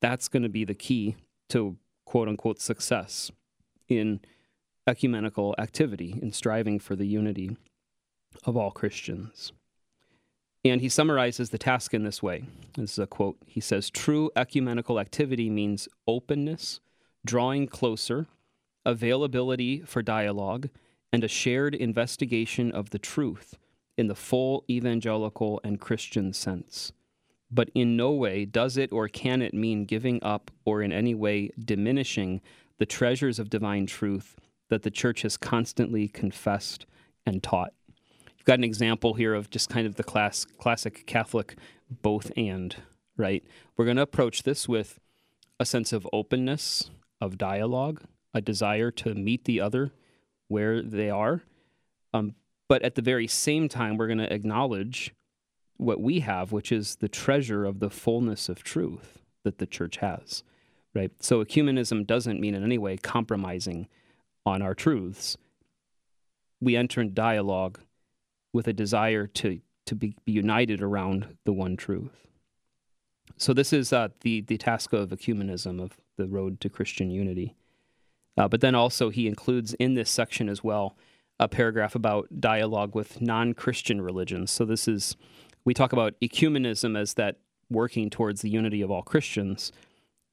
that's 0.00 0.28
going 0.28 0.42
to 0.42 0.48
be 0.48 0.64
the 0.64 0.74
key 0.74 1.16
to 1.50 1.76
quote 2.04 2.28
unquote 2.28 2.60
success 2.60 3.30
in 3.88 4.20
ecumenical 4.86 5.54
activity 5.58 6.18
in 6.20 6.32
striving 6.32 6.78
for 6.78 6.96
the 6.96 7.06
unity 7.06 7.56
of 8.44 8.56
all 8.56 8.70
Christians. 8.70 9.52
And 10.64 10.80
he 10.80 10.88
summarizes 10.88 11.50
the 11.50 11.58
task 11.58 11.94
in 11.94 12.02
this 12.02 12.22
way. 12.22 12.44
This 12.76 12.92
is 12.92 12.98
a 12.98 13.06
quote. 13.06 13.38
He 13.46 13.60
says, 13.60 13.90
True 13.90 14.30
ecumenical 14.36 15.00
activity 15.00 15.48
means 15.48 15.88
openness, 16.06 16.80
drawing 17.24 17.66
closer, 17.66 18.26
availability 18.84 19.80
for 19.80 20.02
dialogue, 20.02 20.68
and 21.12 21.24
a 21.24 21.28
shared 21.28 21.74
investigation 21.74 22.70
of 22.72 22.90
the 22.90 22.98
truth 22.98 23.54
in 23.96 24.06
the 24.06 24.14
full 24.14 24.64
evangelical 24.70 25.60
and 25.64 25.80
Christian 25.80 26.32
sense. 26.32 26.92
But 27.50 27.70
in 27.74 27.96
no 27.96 28.12
way 28.12 28.44
does 28.44 28.76
it 28.76 28.92
or 28.92 29.08
can 29.08 29.42
it 29.42 29.52
mean 29.52 29.84
giving 29.84 30.22
up 30.22 30.50
or 30.64 30.82
in 30.82 30.92
any 30.92 31.14
way 31.14 31.50
diminishing 31.58 32.40
the 32.78 32.86
treasures 32.86 33.38
of 33.38 33.50
divine 33.50 33.86
truth 33.86 34.36
that 34.68 34.82
the 34.82 34.90
church 34.90 35.22
has 35.22 35.36
constantly 35.36 36.08
confessed 36.08 36.86
and 37.26 37.42
taught. 37.42 37.72
You've 38.38 38.46
got 38.46 38.58
an 38.58 38.64
example 38.64 39.14
here 39.14 39.34
of 39.34 39.50
just 39.50 39.68
kind 39.68 39.86
of 39.86 39.96
the 39.96 40.04
class, 40.04 40.46
classic 40.58 41.06
Catholic 41.06 41.56
both 42.02 42.32
and, 42.36 42.74
right? 43.16 43.44
We're 43.76 43.84
going 43.84 43.98
to 43.98 44.02
approach 44.02 44.44
this 44.44 44.68
with 44.68 44.98
a 45.58 45.66
sense 45.66 45.92
of 45.92 46.08
openness, 46.12 46.90
of 47.20 47.36
dialogue, 47.36 48.02
a 48.32 48.40
desire 48.40 48.90
to 48.92 49.14
meet 49.14 49.44
the 49.44 49.60
other 49.60 49.92
where 50.50 50.82
they 50.82 51.08
are. 51.08 51.42
Um, 52.12 52.34
but 52.68 52.82
at 52.82 52.96
the 52.96 53.02
very 53.02 53.26
same 53.26 53.68
time, 53.68 53.96
we're 53.96 54.08
going 54.08 54.18
to 54.18 54.32
acknowledge 54.32 55.14
what 55.76 56.00
we 56.00 56.20
have, 56.20 56.52
which 56.52 56.72
is 56.72 56.96
the 56.96 57.08
treasure 57.08 57.64
of 57.64 57.78
the 57.78 57.88
fullness 57.88 58.48
of 58.48 58.62
truth 58.62 59.20
that 59.44 59.58
the 59.58 59.66
church 59.66 59.98
has, 59.98 60.42
right? 60.94 61.12
So 61.20 61.42
ecumenism 61.42 62.06
doesn't 62.06 62.40
mean 62.40 62.54
in 62.54 62.64
any 62.64 62.78
way 62.78 62.96
compromising 62.96 63.88
on 64.44 64.60
our 64.60 64.74
truths. 64.74 65.36
We 66.60 66.76
enter 66.76 67.00
in 67.00 67.14
dialogue 67.14 67.80
with 68.52 68.66
a 68.66 68.72
desire 68.72 69.26
to 69.26 69.60
to 69.86 69.94
be, 69.96 70.14
be 70.24 70.32
united 70.32 70.82
around 70.82 71.36
the 71.44 71.52
one 71.52 71.76
truth. 71.76 72.26
So 73.36 73.52
this 73.52 73.72
is 73.72 73.92
uh, 73.92 74.08
the 74.20 74.42
the 74.42 74.58
task 74.58 74.92
of 74.92 75.10
ecumenism 75.10 75.80
of 75.80 75.96
the 76.18 76.26
road 76.26 76.60
to 76.60 76.68
Christian 76.68 77.10
unity. 77.10 77.54
Uh, 78.36 78.48
but 78.48 78.60
then 78.60 78.74
also, 78.74 79.10
he 79.10 79.26
includes 79.26 79.74
in 79.74 79.94
this 79.94 80.10
section 80.10 80.48
as 80.48 80.62
well 80.62 80.96
a 81.38 81.48
paragraph 81.48 81.94
about 81.94 82.40
dialogue 82.40 82.94
with 82.94 83.20
non 83.20 83.54
Christian 83.54 84.00
religions. 84.00 84.50
So, 84.50 84.64
this 84.64 84.86
is, 84.86 85.16
we 85.64 85.74
talk 85.74 85.92
about 85.92 86.14
ecumenism 86.20 86.98
as 86.98 87.14
that 87.14 87.38
working 87.70 88.10
towards 88.10 88.42
the 88.42 88.50
unity 88.50 88.82
of 88.82 88.90
all 88.90 89.02
Christians. 89.02 89.72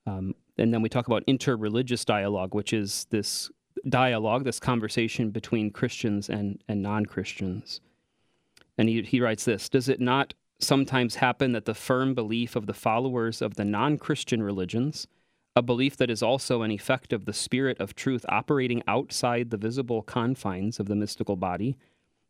Um, 0.05 0.35
and 0.57 0.73
then 0.73 0.81
we 0.81 0.89
talk 0.89 1.07
about 1.07 1.25
interreligious 1.27 2.03
dialogue, 2.05 2.55
which 2.55 2.73
is 2.73 3.05
this 3.09 3.51
dialogue, 3.87 4.43
this 4.43 4.59
conversation 4.59 5.29
between 5.29 5.71
Christians 5.71 6.29
and, 6.29 6.61
and 6.67 6.81
non 6.81 7.05
Christians. 7.05 7.81
And 8.77 8.89
he, 8.89 9.01
he 9.01 9.21
writes 9.21 9.45
this 9.45 9.69
Does 9.69 9.89
it 9.89 9.99
not 9.99 10.33
sometimes 10.59 11.15
happen 11.15 11.51
that 11.51 11.65
the 11.65 11.73
firm 11.73 12.15
belief 12.15 12.55
of 12.55 12.65
the 12.65 12.73
followers 12.73 13.41
of 13.41 13.55
the 13.55 13.65
non 13.65 13.97
Christian 13.97 14.41
religions 14.41 15.07
a 15.57 15.61
belief 15.63 15.97
that 15.97 16.11
is 16.11 16.21
also 16.21 16.61
an 16.61 16.69
effect 16.69 17.11
of 17.11 17.25
the 17.25 17.33
spirit 17.33 17.79
of 17.79 17.95
truth 17.95 18.23
operating 18.29 18.83
outside 18.87 19.49
the 19.49 19.57
visible 19.57 20.03
confines 20.03 20.79
of 20.79 20.85
the 20.85 20.95
mystical 20.95 21.35
body, 21.35 21.75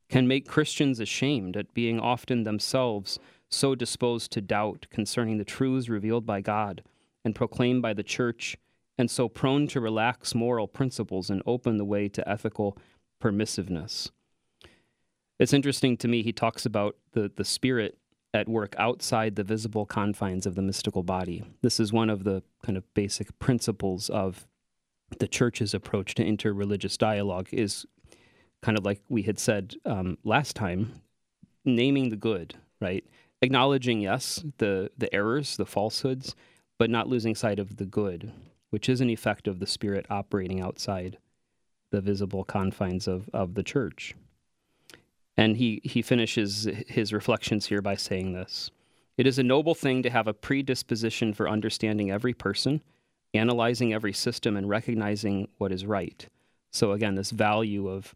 can 0.07 0.29
make 0.29 0.47
Christians 0.47 1.01
ashamed 1.01 1.57
at 1.57 1.73
being 1.73 1.99
often 1.99 2.45
themselves 2.45 3.19
so 3.49 3.75
disposed 3.75 4.31
to 4.31 4.39
doubt 4.39 4.87
concerning 4.89 5.37
the 5.37 5.43
truths 5.43 5.89
revealed 5.89 6.25
by 6.25 6.39
God 6.39 6.83
and 7.25 7.35
proclaimed 7.35 7.81
by 7.81 7.93
the 7.93 8.01
Church, 8.01 8.55
and 8.97 9.11
so 9.11 9.27
prone 9.27 9.67
to 9.67 9.81
relax 9.81 10.33
moral 10.33 10.65
principles 10.65 11.29
and 11.29 11.43
open 11.45 11.75
the 11.75 11.83
way 11.83 12.07
to 12.07 12.29
ethical 12.29 12.77
permissiveness. 13.21 14.09
It's 15.37 15.51
interesting 15.51 15.97
to 15.97 16.07
me, 16.07 16.23
he 16.23 16.31
talks 16.31 16.65
about 16.65 16.95
the, 17.11 17.29
the 17.35 17.43
spirit 17.43 17.97
at 18.37 18.47
work 18.47 18.75
outside 18.77 19.35
the 19.35 19.43
visible 19.43 19.85
confines 19.85 20.45
of 20.45 20.55
the 20.55 20.61
mystical 20.61 21.03
body. 21.03 21.43
This 21.61 21.79
is 21.79 21.91
one 21.91 22.09
of 22.09 22.23
the 22.23 22.43
kind 22.63 22.77
of 22.77 22.93
basic 22.93 23.37
principles 23.39 24.09
of 24.09 24.47
the 25.19 25.27
church's 25.27 25.73
approach 25.73 26.15
to 26.15 26.23
interreligious 26.23 26.97
dialogue 26.97 27.47
is 27.51 27.85
kind 28.61 28.77
of 28.77 28.85
like 28.85 29.01
we 29.09 29.23
had 29.23 29.39
said 29.39 29.75
um, 29.85 30.17
last 30.23 30.55
time, 30.55 31.01
naming 31.65 32.09
the 32.09 32.15
good, 32.15 32.55
right? 32.79 33.03
Acknowledging, 33.41 34.01
yes, 34.01 34.43
the, 34.57 34.91
the 34.97 35.13
errors, 35.13 35.57
the 35.57 35.65
falsehoods, 35.65 36.35
but 36.77 36.89
not 36.89 37.07
losing 37.07 37.35
sight 37.35 37.59
of 37.59 37.77
the 37.77 37.85
good, 37.85 38.31
which 38.69 38.89
is 38.89 39.01
an 39.01 39.09
effect 39.09 39.47
of 39.47 39.59
the 39.59 39.67
Spirit 39.67 40.05
operating 40.09 40.61
outside 40.61 41.17
the 41.91 42.01
visible 42.01 42.43
confines 42.43 43.07
of, 43.07 43.29
of 43.33 43.53
the 43.53 43.63
church. 43.63 44.15
And 45.37 45.57
he, 45.57 45.81
he 45.83 46.01
finishes 46.01 46.67
his 46.87 47.13
reflections 47.13 47.67
here 47.67 47.81
by 47.81 47.95
saying 47.95 48.33
this 48.33 48.71
It 49.17 49.27
is 49.27 49.37
a 49.37 49.43
noble 49.43 49.75
thing 49.75 50.01
to 50.03 50.09
have 50.09 50.27
a 50.27 50.33
predisposition 50.33 51.33
for 51.33 51.47
understanding 51.47 52.09
every 52.09 52.33
person, 52.33 52.81
analyzing 53.33 53.93
every 53.93 54.13
system, 54.13 54.57
and 54.57 54.67
recognizing 54.67 55.47
what 55.59 55.71
is 55.71 55.85
right. 55.85 56.27
So, 56.71 56.91
again, 56.91 57.15
this 57.15 57.31
value 57.31 57.87
of, 57.87 58.15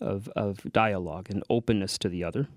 of, 0.00 0.28
of 0.34 0.60
dialogue 0.72 1.28
and 1.30 1.44
openness 1.50 1.98
to 1.98 2.08
the 2.08 2.24
other. 2.24 2.48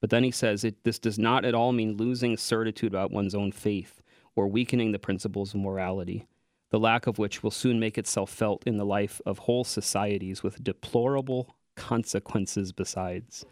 But 0.00 0.10
then 0.10 0.24
he 0.24 0.32
says 0.32 0.64
it, 0.64 0.82
this 0.82 0.98
does 0.98 1.18
not 1.18 1.44
at 1.44 1.54
all 1.54 1.72
mean 1.72 1.96
losing 1.96 2.36
certitude 2.36 2.92
about 2.92 3.12
one's 3.12 3.36
own 3.36 3.52
faith 3.52 4.02
or 4.34 4.48
weakening 4.48 4.90
the 4.90 4.98
principles 4.98 5.54
of 5.54 5.60
morality, 5.60 6.26
the 6.70 6.80
lack 6.80 7.06
of 7.06 7.18
which 7.18 7.42
will 7.42 7.52
soon 7.52 7.78
make 7.78 7.96
itself 7.96 8.30
felt 8.30 8.64
in 8.66 8.78
the 8.78 8.84
life 8.84 9.20
of 9.24 9.38
whole 9.38 9.62
societies 9.62 10.42
with 10.42 10.64
deplorable 10.64 11.54
consequences 11.82 12.72
besides. 12.72 13.44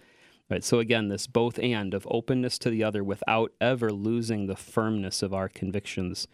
Right? 0.50 0.64
So 0.64 0.78
again, 0.78 1.08
this 1.08 1.26
both 1.26 1.58
and 1.58 1.94
of 1.94 2.06
openness 2.10 2.58
to 2.58 2.70
the 2.70 2.84
other 2.84 3.02
without 3.04 3.52
ever 3.60 3.90
losing 3.90 4.46
the 4.46 4.56
firmness 4.56 5.22
of 5.22 5.32
our 5.32 5.48
convictions 5.48 6.28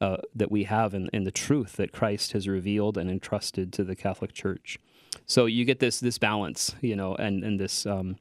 uh, 0.00 0.16
that 0.34 0.50
we 0.50 0.64
have 0.64 0.94
in, 0.94 1.08
in 1.12 1.24
the 1.24 1.30
truth 1.30 1.72
that 1.76 1.92
Christ 1.92 2.32
has 2.32 2.48
revealed 2.48 2.98
and 2.98 3.08
entrusted 3.10 3.72
to 3.74 3.84
the 3.84 3.94
Catholic 3.94 4.32
Church. 4.32 4.78
So 5.26 5.46
you 5.46 5.64
get 5.64 5.78
this 5.78 6.00
this 6.00 6.18
balance, 6.18 6.74
you 6.80 6.96
know, 6.96 7.14
and 7.14 7.44
and 7.44 7.60
this 7.60 7.86
um, 7.86 8.16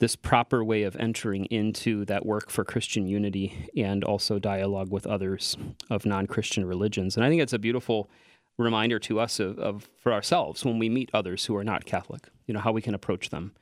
this 0.00 0.16
proper 0.16 0.64
way 0.64 0.82
of 0.82 0.96
entering 0.96 1.44
into 1.46 2.04
that 2.06 2.26
work 2.26 2.50
for 2.50 2.64
Christian 2.64 3.06
unity 3.06 3.68
and 3.76 4.02
also 4.02 4.38
dialogue 4.38 4.90
with 4.90 5.06
others 5.06 5.56
of 5.88 6.04
non-Christian 6.04 6.64
religions. 6.64 7.16
And 7.16 7.24
I 7.24 7.28
think 7.28 7.40
it's 7.40 7.52
a 7.52 7.58
beautiful 7.58 8.10
reminder 8.58 8.98
to 9.00 9.20
us 9.20 9.40
of, 9.40 9.58
of, 9.58 9.88
for 9.96 10.12
ourselves 10.12 10.64
when 10.64 10.78
we 10.78 10.88
meet 10.88 11.10
others 11.12 11.46
who 11.46 11.56
are 11.56 11.64
not 11.64 11.84
Catholic. 11.84 12.28
You 12.46 12.54
know 12.54 12.60
how 12.60 12.72
we 12.72 12.82
can 12.82 12.94
approach 12.94 13.30
them 13.30 13.52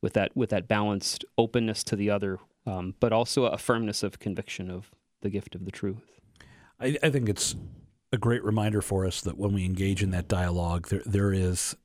with 0.00 0.12
that 0.14 0.36
with 0.36 0.50
that 0.50 0.68
balanced 0.68 1.24
openness 1.36 1.82
to 1.84 1.96
the 1.96 2.10
other, 2.10 2.38
um, 2.66 2.94
but 3.00 3.12
also 3.12 3.46
a 3.46 3.58
firmness 3.58 4.02
of 4.02 4.18
conviction 4.18 4.70
of 4.70 4.90
the 5.20 5.30
gift 5.30 5.54
of 5.54 5.64
the 5.64 5.70
truth. 5.70 6.20
I, 6.80 6.96
I 7.02 7.10
think 7.10 7.28
it's 7.28 7.56
a 8.12 8.18
great 8.18 8.44
reminder 8.44 8.80
for 8.80 9.04
us 9.04 9.20
that 9.22 9.36
when 9.36 9.52
we 9.52 9.64
engage 9.64 10.02
in 10.02 10.10
that 10.10 10.28
dialogue, 10.28 10.88
there 10.88 11.02
there 11.04 11.32
is 11.32 11.76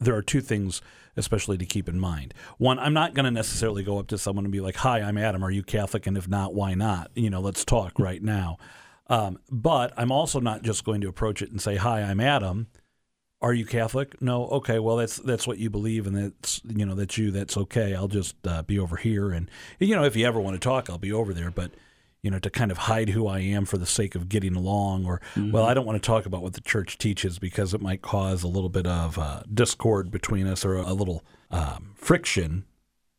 there 0.00 0.14
are 0.14 0.22
two 0.22 0.40
things 0.40 0.80
especially 1.16 1.58
to 1.58 1.66
keep 1.66 1.88
in 1.88 1.98
mind. 1.98 2.32
One, 2.58 2.78
I'm 2.78 2.94
not 2.94 3.12
going 3.12 3.24
to 3.24 3.32
necessarily 3.32 3.82
go 3.82 3.98
up 3.98 4.06
to 4.08 4.18
someone 4.18 4.44
and 4.44 4.52
be 4.52 4.60
like, 4.60 4.76
"Hi, 4.76 5.00
I'm 5.00 5.18
Adam. 5.18 5.42
Are 5.42 5.50
you 5.50 5.62
Catholic? 5.62 6.06
And 6.06 6.16
if 6.16 6.28
not, 6.28 6.54
why 6.54 6.74
not? 6.74 7.10
You 7.14 7.30
know, 7.30 7.40
let's 7.40 7.64
talk 7.64 7.98
right 7.98 8.22
now." 8.22 8.58
Um, 9.08 9.38
but 9.50 9.92
I'm 9.96 10.12
also 10.12 10.40
not 10.40 10.62
just 10.62 10.84
going 10.84 11.00
to 11.00 11.08
approach 11.08 11.42
it 11.42 11.50
and 11.50 11.60
say, 11.60 11.76
"Hi, 11.76 12.02
I'm 12.02 12.20
Adam." 12.20 12.68
Are 13.40 13.52
you 13.52 13.64
Catholic? 13.64 14.20
No. 14.20 14.48
Okay. 14.48 14.80
Well, 14.80 14.96
that's 14.96 15.16
that's 15.18 15.46
what 15.46 15.58
you 15.58 15.70
believe, 15.70 16.06
and 16.06 16.16
that's 16.16 16.60
you 16.64 16.84
know 16.84 16.94
that's 16.94 17.16
you. 17.16 17.30
That's 17.30 17.56
okay. 17.56 17.94
I'll 17.94 18.08
just 18.08 18.34
uh, 18.46 18.62
be 18.62 18.78
over 18.78 18.96
here, 18.96 19.30
and 19.30 19.50
you 19.78 19.94
know 19.94 20.04
if 20.04 20.16
you 20.16 20.26
ever 20.26 20.40
want 20.40 20.54
to 20.54 20.60
talk, 20.60 20.90
I'll 20.90 20.98
be 20.98 21.12
over 21.12 21.32
there. 21.32 21.50
But 21.50 21.72
you 22.22 22.30
know, 22.30 22.38
to 22.40 22.50
kind 22.50 22.72
of 22.72 22.78
hide 22.78 23.10
who 23.10 23.28
I 23.28 23.38
am 23.38 23.64
for 23.64 23.78
the 23.78 23.86
sake 23.86 24.16
of 24.16 24.28
getting 24.28 24.56
along, 24.56 25.06
or 25.06 25.20
mm-hmm. 25.34 25.52
well, 25.52 25.64
I 25.64 25.72
don't 25.72 25.86
want 25.86 26.02
to 26.02 26.06
talk 26.06 26.26
about 26.26 26.42
what 26.42 26.54
the 26.54 26.60
church 26.60 26.98
teaches 26.98 27.38
because 27.38 27.72
it 27.72 27.80
might 27.80 28.02
cause 28.02 28.42
a 28.42 28.48
little 28.48 28.68
bit 28.68 28.86
of 28.86 29.18
uh, 29.18 29.42
discord 29.52 30.10
between 30.10 30.46
us 30.46 30.64
or 30.64 30.74
a 30.74 30.92
little 30.92 31.22
um, 31.50 31.92
friction. 31.94 32.64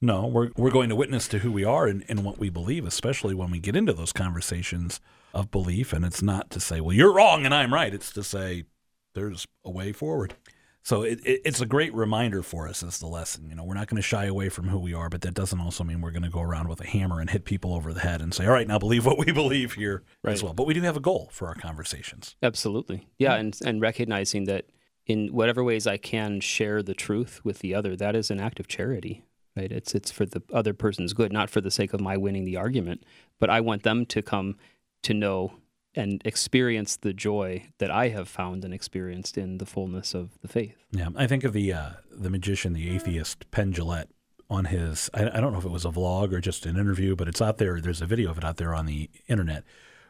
No, 0.01 0.27
we're 0.27 0.51
we're 0.58 0.72
going 0.72 0.89
to 0.89 0.96
witness 0.98 1.29
to 1.29 1.39
who 1.39 1.51
we 1.51 1.63
are 1.63 1.88
and, 1.88 2.03
and 2.10 2.25
what 2.25 2.39
we 2.39 2.50
believe, 2.50 2.86
especially 2.86 3.34
when 3.34 3.51
we 3.51 3.60
get 3.60 3.75
into 3.75 3.93
those 3.93 4.12
conversations 4.12 5.00
of 5.33 5.51
belief. 5.51 5.93
And 5.93 6.05
it's 6.05 6.21
not 6.21 6.50
to 6.51 6.59
say, 6.59 6.81
well, 6.81 6.95
you're 6.95 7.13
wrong 7.13 7.45
and 7.45 7.53
I'm 7.53 7.74
right. 7.74 7.93
It's 7.93 8.12
to 8.13 8.24
say 8.24 8.65
there's 9.13 9.45
a 9.65 9.71
way 9.71 9.91
forward. 9.91 10.36
So 10.83 11.03
it, 11.03 11.19
it, 11.25 11.41
it's 11.45 11.62
a 11.62 11.65
great 11.65 11.93
reminder 11.93 12.41
for 12.41 12.67
us 12.67 12.81
as 12.83 13.00
the 13.00 13.07
lesson. 13.07 13.50
You 13.50 13.55
know, 13.55 13.63
we're 13.63 13.75
not 13.75 13.88
going 13.88 14.01
to 14.01 14.07
shy 14.07 14.25
away 14.25 14.50
from 14.50 14.69
who 14.69 14.79
we 14.79 14.93
are, 14.93 15.09
but 15.09 15.21
that 15.21 15.33
doesn't 15.33 15.59
also 15.59 15.83
mean 15.83 16.01
we're 16.01 16.12
going 16.12 16.24
to 16.24 16.29
go 16.29 16.41
around 16.41 16.67
with 16.67 16.81
a 16.81 16.88
hammer 16.88 17.19
and 17.19 17.29
hit 17.29 17.45
people 17.45 17.74
over 17.74 17.93
the 17.93 18.00
head 18.00 18.21
and 18.21 18.33
say, 18.33 18.45
"All 18.45 18.53
right, 18.53 18.67
now 18.67 18.79
believe 18.79 19.05
what 19.05 19.17
we 19.17 19.31
believe 19.31 19.74
here 19.74 20.03
right. 20.24 20.33
as 20.33 20.41
well." 20.41 20.53
But 20.53 20.65
we 20.65 20.74
do 20.74 20.81
have 20.81 20.98
a 20.98 21.01
goal 21.01 21.29
for 21.31 21.48
our 21.48 21.55
conversations. 21.55 22.36
Absolutely, 22.41 23.07
yeah, 23.17 23.33
mm-hmm. 23.33 23.39
and 23.39 23.59
and 23.65 23.81
recognizing 23.81 24.45
that 24.45 24.71
in 25.05 25.27
whatever 25.27 25.63
ways 25.63 25.86
I 25.86 25.98
can 25.98 26.39
share 26.39 26.81
the 26.81 26.93
truth 26.93 27.41
with 27.43 27.59
the 27.59 27.75
other, 27.75 27.95
that 27.95 28.15
is 28.15 28.31
an 28.31 28.39
act 28.39 28.59
of 28.59 28.67
charity. 28.67 29.24
Right? 29.55 29.71
It's 29.71 29.93
it's 29.93 30.12
for 30.12 30.25
the 30.25 30.41
other 30.53 30.74
person's 30.74 31.13
good, 31.13 31.33
not 31.33 31.50
for 31.50 31.62
the 31.62 31.71
sake 31.71 31.93
of 31.93 32.00
my 32.00 32.15
winning 32.15 32.45
the 32.45 32.57
argument, 32.57 33.03
but 33.39 33.50
I 33.50 33.59
want 33.62 33.83
them 33.83 34.05
to 34.07 34.21
come 34.21 34.55
to 35.03 35.13
know 35.13 35.53
and 35.96 36.22
experience 36.24 36.98
the 36.98 37.13
joy 37.13 37.68
that 37.79 37.89
I 37.89 38.10
have 38.10 38.27
found 38.27 38.63
and 38.63 38.74
experienced 38.74 39.38
in 39.38 39.58
the 39.58 39.65
fullness 39.65 40.13
of 40.13 40.39
the 40.41 40.48
faith. 40.48 40.75
Yeah, 40.91 41.10
I 41.15 41.27
think 41.27 41.44
of 41.44 41.53
the 41.53 41.74
uh, 41.74 41.89
the 42.12 42.29
magician, 42.29 42.74
the 42.74 42.89
atheist 42.96 43.50
Penn 43.51 43.74
Jillette 43.74 44.10
on 44.50 44.65
his. 44.65 45.10
I, 45.13 45.29
I, 45.29 45.41
don't 45.41 45.51
know 45.51 45.60
if 45.60 45.65
it 45.65 45.72
was 45.72 45.86
a 45.86 45.89
vlog 45.89 46.34
or 46.34 46.41
just 46.41 46.65
an 46.65 46.77
interview, 46.77 47.15
but 47.15 47.27
it's 47.27 47.41
out 47.41 47.58
there. 47.58 47.79
There's 47.82 48.01
a 48.01 48.06
video 48.06 48.32
of 48.32 48.38
it 48.38 48.44
out 48.44 48.58
there 48.58 48.74
on 48.74 48.86
the 48.86 49.10
internet 49.27 49.63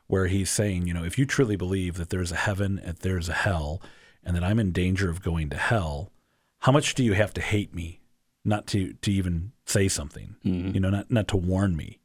where 0.08 0.27
he's 0.27 0.50
saying, 0.50 0.88
you 0.88 0.93
know, 0.93 1.03
if 1.03 1.19
you 1.19 1.25
truly 1.25 1.55
believe 1.55 1.96
that 1.96 2.10
there's 2.10 2.31
a 2.31 2.38
heaven, 2.38 2.79
and 2.84 2.98
there's 2.98 3.29
a 3.29 3.34
hell, 3.34 3.81
and 4.24 4.36
that 4.36 4.43
I'm 4.43 4.60
in 4.60 4.72
danger 4.72 5.10
of 5.10 5.22
going 5.22 5.50
to 5.50 5.58
hell, 5.58 6.12
how 6.60 6.72
much 6.72 6.96
do 6.96 7.03
you 7.03 7.13
have 7.13 7.34
to 7.36 7.41
hate 7.41 7.74
me 7.74 8.01
not 8.43 8.67
to 8.67 8.93
to 8.93 9.12
even 9.12 9.51
say 9.65 9.88
something? 9.88 10.36
Mm-hmm. 10.46 10.74
You 10.74 10.79
know, 10.79 10.89
not 10.89 11.12
not 11.12 11.27
to 11.29 11.38
warn 11.38 11.75
me. 11.75 12.00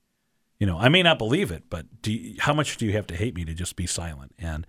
You 0.59 0.67
know, 0.67 0.79
I 0.79 0.89
may 0.89 1.03
not 1.03 1.19
believe 1.19 1.51
it, 1.51 1.65
but 1.69 1.87
you, 2.07 2.37
how 2.39 2.55
much 2.55 2.77
do 2.77 2.87
you 2.87 2.93
have 2.93 3.07
to 3.09 3.17
hate 3.17 3.35
me 3.35 3.45
to 3.45 3.55
just 3.55 3.77
be 3.77 3.87
silent? 3.87 4.33
And 4.39 4.67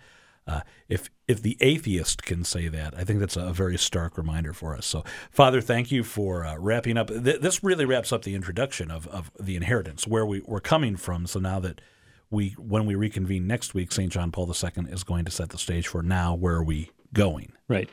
uh, 0.48 0.62
if 0.88 1.10
if 1.28 1.42
the 1.42 1.58
atheist 1.60 2.24
can 2.24 2.44
say 2.44 2.68
that, 2.68 2.96
I 2.96 3.04
think 3.04 3.20
that's 3.20 3.36
a 3.36 3.52
very 3.52 3.78
stark 3.78 4.18
reminder 4.18 4.54
for 4.54 4.76
us. 4.76 4.86
So, 4.86 5.04
Father, 5.32 5.60
thank 5.60 5.92
you 5.92 6.04
for 6.04 6.46
uh, 6.46 6.58
wrapping 6.58 6.98
up. 6.98 7.08
Th- 7.08 7.42
this 7.42 7.64
really 7.64 7.86
wraps 7.86 8.12
up 8.12 8.24
the 8.24 8.36
introduction 8.36 8.92
of, 8.92 9.08
of 9.08 9.32
the 9.40 9.56
inheritance, 9.56 10.08
where 10.08 10.26
we, 10.26 10.42
we're 10.46 10.60
coming 10.60 10.98
from. 10.98 11.26
So 11.26 11.40
now 11.40 11.60
that 11.62 11.82
we, 12.30 12.50
when 12.60 12.86
we 12.86 12.94
reconvene 12.94 13.48
next 13.48 13.74
week, 13.74 13.92
St. 13.92 14.12
John 14.12 14.32
Paul 14.32 14.48
II 14.48 14.86
is 14.90 15.04
going 15.04 15.26
to 15.26 15.32
set 15.32 15.50
the 15.50 15.58
stage 15.58 15.88
for 15.88 16.04
now 16.04 16.36
where 16.36 16.56
are 16.56 16.64
we 16.64 16.92
going. 17.14 17.54
Right. 17.68 17.90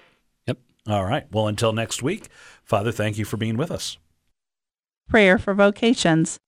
Yep. 0.46 0.58
All 0.88 1.04
right. 1.04 1.24
Well, 1.32 1.48
until 1.48 1.72
next 1.72 2.02
week, 2.02 2.28
Father, 2.64 2.92
thank 2.92 3.16
you 3.16 3.24
for 3.24 3.38
being 3.38 3.56
with 3.56 3.70
us. 3.70 3.96
Prayer 5.08 5.38
for 5.38 5.54
vocations. 5.54 6.38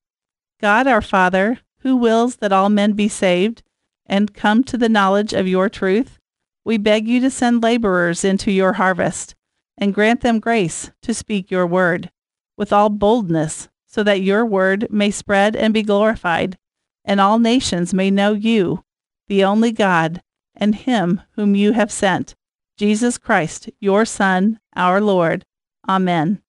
God 0.61 0.87
our 0.87 1.01
Father, 1.01 1.59
who 1.79 1.95
wills 1.95 2.37
that 2.37 2.51
all 2.51 2.69
men 2.69 2.93
be 2.93 3.07
saved 3.07 3.63
and 4.05 4.33
come 4.33 4.63
to 4.63 4.77
the 4.77 4.89
knowledge 4.89 5.33
of 5.33 5.47
your 5.47 5.69
truth, 5.69 6.19
we 6.63 6.77
beg 6.77 7.07
you 7.07 7.19
to 7.21 7.29
send 7.29 7.61
laborers 7.61 8.23
into 8.23 8.51
your 8.51 8.73
harvest 8.73 9.35
and 9.77 9.93
grant 9.93 10.21
them 10.21 10.39
grace 10.39 10.91
to 11.01 11.13
speak 11.13 11.51
your 11.51 11.67
word 11.67 12.09
with 12.57 12.71
all 12.71 12.89
boldness, 12.89 13.67
so 13.85 14.03
that 14.03 14.21
your 14.21 14.45
word 14.45 14.87
may 14.89 15.11
spread 15.11 15.55
and 15.55 15.73
be 15.73 15.83
glorified, 15.83 16.57
and 17.03 17.19
all 17.19 17.37
nations 17.37 17.93
may 17.93 18.09
know 18.09 18.33
you, 18.33 18.83
the 19.27 19.43
only 19.43 19.71
God, 19.71 20.21
and 20.55 20.75
him 20.75 21.21
whom 21.35 21.55
you 21.55 21.73
have 21.73 21.91
sent, 21.91 22.35
Jesus 22.77 23.17
Christ, 23.17 23.69
your 23.79 24.05
Son, 24.05 24.59
our 24.75 25.01
Lord. 25.01 25.45
Amen. 25.87 26.41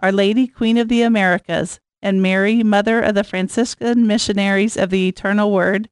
Our 0.00 0.12
Lady, 0.12 0.46
Queen 0.46 0.76
of 0.76 0.88
the 0.88 1.02
Americas, 1.02 1.80
and 2.02 2.22
Mary, 2.22 2.62
Mother 2.62 3.00
of 3.00 3.14
the 3.14 3.24
Franciscan 3.24 4.06
Missionaries 4.06 4.76
of 4.76 4.90
the 4.90 5.08
Eternal 5.08 5.52
Word, 5.52 5.88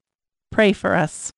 pray 0.51 0.73
for 0.73 0.95
us. 0.95 1.31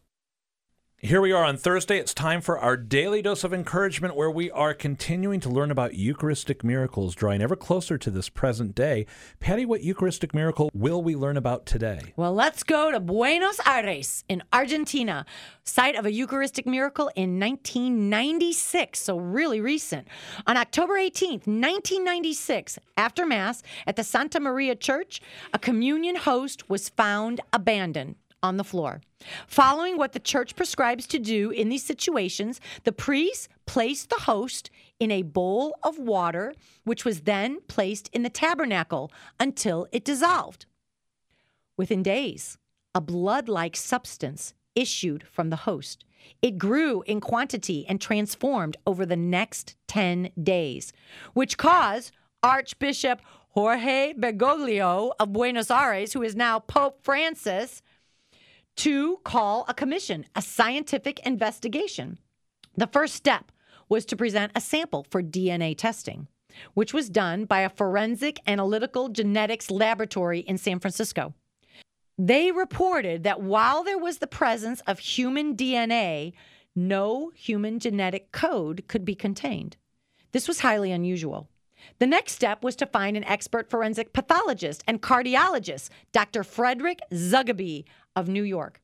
Here 0.99 1.21
we 1.21 1.31
are 1.31 1.43
on 1.43 1.57
Thursday. 1.57 1.99
It's 1.99 2.11
time 2.11 2.41
for 2.41 2.57
our 2.57 2.75
daily 2.75 3.21
dose 3.21 3.43
of 3.43 3.53
encouragement 3.53 4.15
where 4.15 4.31
we 4.31 4.49
are 4.49 4.73
continuing 4.73 5.39
to 5.41 5.47
learn 5.47 5.69
about 5.69 5.93
Eucharistic 5.93 6.63
miracles, 6.63 7.13
drawing 7.13 7.39
ever 7.39 7.55
closer 7.55 7.99
to 7.99 8.09
this 8.09 8.29
present 8.29 8.73
day. 8.73 9.05
Patty, 9.39 9.63
what 9.63 9.83
Eucharistic 9.83 10.33
miracle 10.33 10.71
will 10.73 11.03
we 11.03 11.15
learn 11.15 11.37
about 11.37 11.67
today? 11.67 12.01
Well, 12.15 12.33
let's 12.33 12.63
go 12.63 12.91
to 12.91 12.99
Buenos 12.99 13.59
Aires 13.63 14.23
in 14.27 14.41
Argentina, 14.51 15.27
site 15.63 15.95
of 15.95 16.07
a 16.07 16.11
Eucharistic 16.11 16.65
miracle 16.65 17.11
in 17.15 17.39
1996, 17.39 18.99
so 18.99 19.19
really 19.19 19.61
recent. 19.61 20.07
On 20.47 20.57
October 20.57 20.95
18th, 20.95 21.45
1996, 21.45 22.79
after 22.97 23.23
Mass 23.23 23.61
at 23.85 23.97
the 23.97 24.03
Santa 24.03 24.39
Maria 24.39 24.73
Church, 24.75 25.21
a 25.53 25.59
communion 25.59 26.15
host 26.15 26.67
was 26.71 26.89
found 26.89 27.39
abandoned 27.53 28.15
on 28.43 28.57
the 28.57 28.63
floor. 28.63 29.01
Following 29.47 29.97
what 29.97 30.13
the 30.13 30.19
church 30.19 30.55
prescribes 30.55 31.07
to 31.07 31.19
do 31.19 31.49
in 31.49 31.69
these 31.69 31.83
situations, 31.83 32.61
the 32.83 32.91
priest 32.91 33.49
placed 33.65 34.09
the 34.09 34.23
host 34.23 34.69
in 34.99 35.11
a 35.11 35.23
bowl 35.23 35.77
of 35.83 35.99
water, 35.99 36.53
which 36.83 37.05
was 37.05 37.21
then 37.21 37.59
placed 37.67 38.09
in 38.13 38.23
the 38.23 38.29
tabernacle 38.29 39.11
until 39.39 39.87
it 39.91 40.05
dissolved. 40.05 40.65
Within 41.77 42.03
days, 42.03 42.57
a 42.95 43.01
blood 43.01 43.47
like 43.47 43.75
substance 43.75 44.53
issued 44.75 45.27
from 45.27 45.49
the 45.49 45.57
host. 45.57 46.03
It 46.41 46.57
grew 46.57 47.03
in 47.03 47.21
quantity 47.21 47.85
and 47.87 48.01
transformed 48.01 48.77
over 48.85 49.05
the 49.05 49.15
next 49.15 49.75
10 49.87 50.31
days, 50.41 50.91
which 51.33 51.57
caused 51.57 52.11
Archbishop 52.43 53.21
Jorge 53.49 54.13
Bergoglio 54.13 55.11
of 55.19 55.33
Buenos 55.33 55.71
Aires, 55.71 56.13
who 56.13 56.21
is 56.21 56.35
now 56.35 56.59
Pope 56.59 57.03
Francis, 57.03 57.81
to 58.77 59.17
call 59.23 59.65
a 59.67 59.73
commission, 59.73 60.25
a 60.35 60.41
scientific 60.41 61.19
investigation. 61.25 62.19
The 62.75 62.87
first 62.87 63.15
step 63.15 63.51
was 63.89 64.05
to 64.05 64.15
present 64.15 64.51
a 64.55 64.61
sample 64.61 65.05
for 65.09 65.23
DNA 65.23 65.75
testing, 65.77 66.27
which 66.73 66.93
was 66.93 67.09
done 67.09 67.45
by 67.45 67.61
a 67.61 67.69
forensic 67.69 68.39
analytical 68.45 69.09
genetics 69.09 69.71
laboratory 69.71 70.39
in 70.39 70.57
San 70.57 70.79
Francisco. 70.79 71.33
They 72.19 72.51
reported 72.51 73.23
that 73.23 73.41
while 73.41 73.83
there 73.83 73.97
was 73.97 74.19
the 74.19 74.27
presence 74.27 74.81
of 74.81 74.99
human 74.99 75.55
DNA, 75.55 76.33
no 76.75 77.31
human 77.35 77.79
genetic 77.79 78.31
code 78.31 78.83
could 78.87 79.05
be 79.05 79.15
contained. 79.15 79.77
This 80.31 80.47
was 80.47 80.59
highly 80.59 80.91
unusual. 80.91 81.49
The 81.99 82.07
next 82.07 82.33
step 82.33 82.63
was 82.63 82.75
to 82.77 82.85
find 82.85 83.15
an 83.15 83.23
expert 83.23 83.69
forensic 83.69 84.13
pathologist 84.13 84.83
and 84.87 85.01
cardiologist, 85.01 85.89
Dr. 86.11 86.43
Frederick 86.43 86.99
Zugibe 87.11 87.85
of 88.17 88.27
New 88.27 88.43
York. 88.43 88.81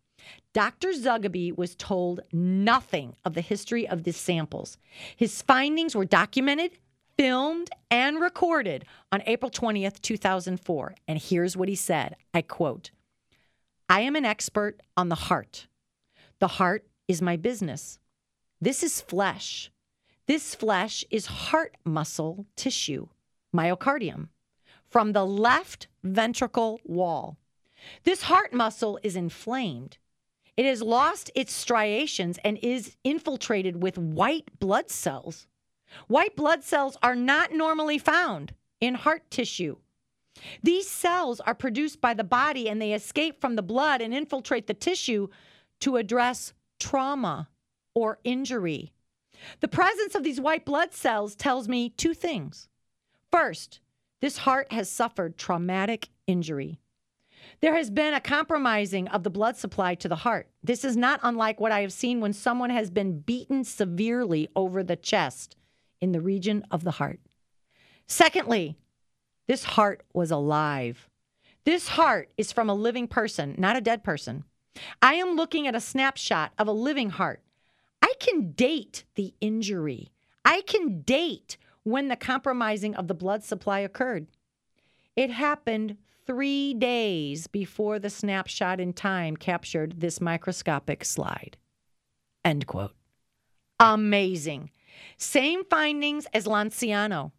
Dr. 0.53 0.89
Zugibe 0.89 1.57
was 1.57 1.75
told 1.75 2.21
nothing 2.31 3.15
of 3.25 3.33
the 3.33 3.41
history 3.41 3.87
of 3.87 4.03
these 4.03 4.15
samples. 4.15 4.77
His 5.15 5.41
findings 5.41 5.95
were 5.95 6.05
documented, 6.05 6.77
filmed, 7.17 7.71
and 7.89 8.21
recorded 8.21 8.85
on 9.11 9.23
April 9.25 9.49
20th, 9.49 9.99
2004. 10.01 10.93
And 11.07 11.19
here's 11.19 11.57
what 11.57 11.67
he 11.67 11.75
said 11.75 12.15
I 12.33 12.43
quote, 12.43 12.91
I 13.89 14.01
am 14.01 14.15
an 14.15 14.23
expert 14.23 14.79
on 14.95 15.09
the 15.09 15.15
heart. 15.15 15.67
The 16.39 16.47
heart 16.47 16.85
is 17.07 17.21
my 17.21 17.35
business. 17.35 17.97
This 18.61 18.83
is 18.83 19.01
flesh. 19.01 19.71
This 20.27 20.55
flesh 20.55 21.03
is 21.09 21.25
heart 21.25 21.75
muscle 21.83 22.45
tissue, 22.55 23.07
myocardium, 23.53 24.29
from 24.85 25.11
the 25.11 25.25
left 25.25 25.87
ventricle 26.03 26.79
wall. 26.85 27.37
This 28.03 28.23
heart 28.23 28.53
muscle 28.53 28.99
is 29.03 29.15
inflamed. 29.15 29.97
It 30.55 30.65
has 30.65 30.81
lost 30.81 31.31
its 31.35 31.53
striations 31.53 32.37
and 32.43 32.57
is 32.61 32.95
infiltrated 33.03 33.81
with 33.81 33.97
white 33.97 34.59
blood 34.59 34.89
cells. 34.89 35.47
White 36.07 36.35
blood 36.35 36.63
cells 36.63 36.97
are 37.01 37.15
not 37.15 37.51
normally 37.51 37.97
found 37.97 38.53
in 38.79 38.95
heart 38.95 39.29
tissue. 39.29 39.77
These 40.61 40.89
cells 40.89 41.39
are 41.39 41.55
produced 41.55 42.01
by 42.01 42.13
the 42.13 42.23
body 42.23 42.67
and 42.67 42.81
they 42.81 42.93
escape 42.93 43.39
from 43.39 43.55
the 43.55 43.61
blood 43.61 44.01
and 44.01 44.13
infiltrate 44.13 44.67
the 44.67 44.73
tissue 44.73 45.27
to 45.81 45.97
address 45.97 46.53
trauma 46.79 47.49
or 47.93 48.19
injury. 48.23 48.93
The 49.59 49.67
presence 49.67 50.15
of 50.15 50.23
these 50.23 50.39
white 50.39 50.65
blood 50.65 50.93
cells 50.93 51.35
tells 51.35 51.67
me 51.67 51.89
two 51.89 52.13
things. 52.13 52.69
First, 53.31 53.79
this 54.21 54.37
heart 54.37 54.71
has 54.71 54.89
suffered 54.89 55.37
traumatic 55.37 56.09
injury. 56.27 56.79
There 57.61 57.75
has 57.75 57.89
been 57.89 58.13
a 58.13 58.21
compromising 58.21 59.07
of 59.07 59.23
the 59.23 59.29
blood 59.29 59.57
supply 59.57 59.95
to 59.95 60.07
the 60.07 60.17
heart. 60.17 60.49
This 60.63 60.83
is 60.83 60.97
not 60.97 61.19
unlike 61.23 61.59
what 61.59 61.71
I 61.71 61.81
have 61.81 61.93
seen 61.93 62.19
when 62.19 62.33
someone 62.33 62.69
has 62.69 62.89
been 62.89 63.19
beaten 63.19 63.63
severely 63.63 64.49
over 64.55 64.83
the 64.83 64.95
chest 64.95 65.55
in 66.01 66.11
the 66.11 66.21
region 66.21 66.65
of 66.69 66.83
the 66.83 66.91
heart. 66.91 67.19
Secondly, 68.07 68.75
this 69.47 69.63
heart 69.63 70.03
was 70.13 70.31
alive. 70.31 71.09
This 71.65 71.89
heart 71.89 72.29
is 72.37 72.51
from 72.51 72.69
a 72.69 72.75
living 72.75 73.07
person, 73.07 73.55
not 73.57 73.77
a 73.77 73.81
dead 73.81 74.03
person. 74.03 74.43
I 75.01 75.15
am 75.15 75.35
looking 75.35 75.67
at 75.67 75.75
a 75.75 75.81
snapshot 75.81 76.51
of 76.57 76.67
a 76.67 76.73
living 76.73 77.11
heart. 77.11 77.41
I 78.01 78.13
can 78.19 78.51
date 78.51 79.05
the 79.15 79.33
injury. 79.39 80.11
I 80.43 80.61
can 80.61 81.01
date 81.01 81.57
when 81.83 82.07
the 82.07 82.15
compromising 82.15 82.95
of 82.95 83.07
the 83.07 83.13
blood 83.13 83.43
supply 83.43 83.79
occurred. 83.79 84.27
It 85.15 85.29
happened 85.29 85.97
three 86.25 86.73
days 86.73 87.47
before 87.47 87.99
the 87.99 88.09
snapshot 88.09 88.79
in 88.79 88.93
time 88.93 89.35
captured 89.35 89.99
this 89.99 90.21
microscopic 90.21 91.03
slide. 91.05 91.57
End 92.43 92.67
quote. 92.67 92.93
Amazing. 93.79 94.69
Same 95.17 95.63
findings 95.65 96.25
as 96.33 96.45
Lanciano 96.45 97.31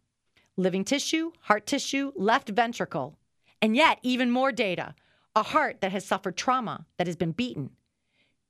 living 0.57 0.85
tissue, 0.85 1.33
heart 1.43 1.67
tissue, 1.67 2.13
left 2.15 2.49
ventricle, 2.49 3.19
and 3.61 3.75
yet 3.75 3.99
even 4.03 4.31
more 4.31 4.53
data 4.53 4.95
a 5.37 5.43
heart 5.43 5.81
that 5.81 5.91
has 5.91 6.05
suffered 6.05 6.37
trauma, 6.37 6.87
that 6.97 7.09
has 7.09 7.17
been 7.17 7.33
beaten. 7.33 7.71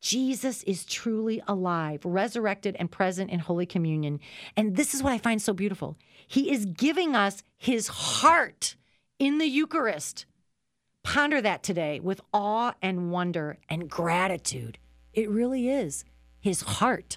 Jesus 0.00 0.62
is 0.64 0.84
truly 0.84 1.42
alive, 1.48 2.04
resurrected, 2.04 2.76
and 2.78 2.90
present 2.90 3.30
in 3.30 3.38
Holy 3.38 3.64
Communion. 3.64 4.20
And 4.54 4.76
this 4.76 4.92
is 4.92 5.02
what 5.02 5.14
I 5.14 5.18
find 5.18 5.40
so 5.40 5.54
beautiful. 5.54 5.96
He 6.28 6.52
is 6.52 6.66
giving 6.66 7.16
us 7.16 7.42
his 7.56 7.88
heart 7.88 8.76
in 9.24 9.38
the 9.38 9.46
Eucharist. 9.46 10.26
Ponder 11.02 11.40
that 11.40 11.62
today 11.62 11.98
with 11.98 12.20
awe 12.34 12.74
and 12.82 13.10
wonder 13.10 13.58
and 13.70 13.88
gratitude. 13.88 14.76
It 15.14 15.30
really 15.30 15.70
is 15.70 16.04
his 16.40 16.60
heart. 16.60 17.16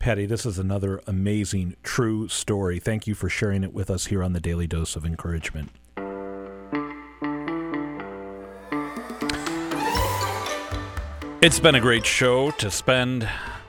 Patty, 0.00 0.26
this 0.26 0.44
is 0.44 0.58
another 0.58 1.00
amazing, 1.06 1.76
true 1.84 2.26
story. 2.26 2.80
Thank 2.80 3.06
you 3.06 3.14
for 3.14 3.28
sharing 3.28 3.62
it 3.62 3.72
with 3.72 3.88
us 3.88 4.06
here 4.06 4.22
on 4.22 4.32
the 4.32 4.40
Daily 4.40 4.66
Dose 4.66 4.96
of 4.96 5.06
Encouragement. 5.06 5.70
It's 11.40 11.60
been 11.60 11.76
a 11.76 11.80
great 11.80 12.04
show 12.04 12.50
to 12.52 12.70
spend 12.70 13.28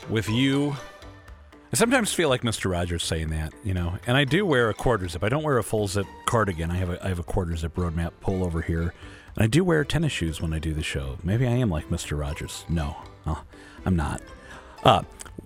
with 0.10 0.28
you. 0.28 0.76
I 1.76 1.78
sometimes 1.78 2.14
feel 2.14 2.30
like 2.30 2.42
Mr. 2.42 2.72
Rogers 2.72 3.04
saying 3.04 3.32
that, 3.32 3.54
you 3.62 3.74
know, 3.74 4.00
and 4.08 4.16
I 4.16 4.24
do 4.24 4.46
wear 4.46 4.70
a 4.70 4.74
quarter 4.74 5.10
zip. 5.10 5.26
I 5.26 5.28
don't 5.28 5.44
wear 5.44 5.58
a 5.58 5.64
full 5.64 5.90
zip 5.90 6.06
cardigan. 6.26 6.72
I 6.72 6.78
have 6.78 6.90
a, 6.90 7.04
I 7.04 7.10
have 7.10 7.20
a 7.20 7.24
quarter 7.24 7.54
zip 7.54 7.76
roadmap 7.76 8.14
pull 8.22 8.46
over 8.46 8.62
here. 8.62 8.94
And 9.36 9.44
I 9.44 9.48
do 9.48 9.62
wear 9.62 9.84
tennis 9.84 10.14
shoes 10.14 10.40
when 10.40 10.54
I 10.54 10.60
do 10.60 10.74
the 10.74 10.82
show. 10.82 11.18
Maybe 11.22 11.46
I 11.46 11.52
am 11.52 11.70
like 11.70 11.90
Mr. 11.90 12.18
Rogers. 12.18 12.64
No, 12.70 12.96
oh, 13.28 13.44
I'm 13.86 13.98
not. 13.98 14.22
Uh, 14.86 15.02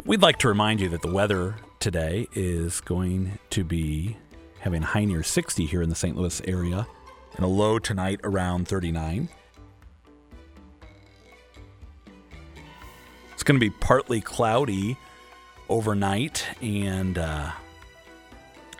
we'd 0.05 0.21
like 0.21 0.37
to 0.37 0.47
remind 0.47 0.81
you 0.81 0.89
that 0.89 1.01
the 1.01 1.11
weather 1.11 1.55
today 1.79 2.27
is 2.33 2.79
going 2.79 3.39
to 3.49 3.63
be 3.63 4.15
having 4.59 4.83
high 4.83 5.05
near 5.05 5.23
60 5.23 5.65
here 5.65 5.81
in 5.81 5.89
the 5.89 5.95
St. 5.95 6.15
Louis 6.15 6.43
area 6.45 6.85
and 7.37 7.43
a 7.43 7.49
low 7.49 7.79
tonight 7.79 8.19
around 8.23 8.67
39. 8.67 9.29
It's 13.33 13.41
going 13.41 13.59
to 13.59 13.59
be 13.59 13.71
partly 13.71 14.21
cloudy 14.21 14.95
overnight, 15.69 16.45
and 16.61 17.17
uh, 17.17 17.51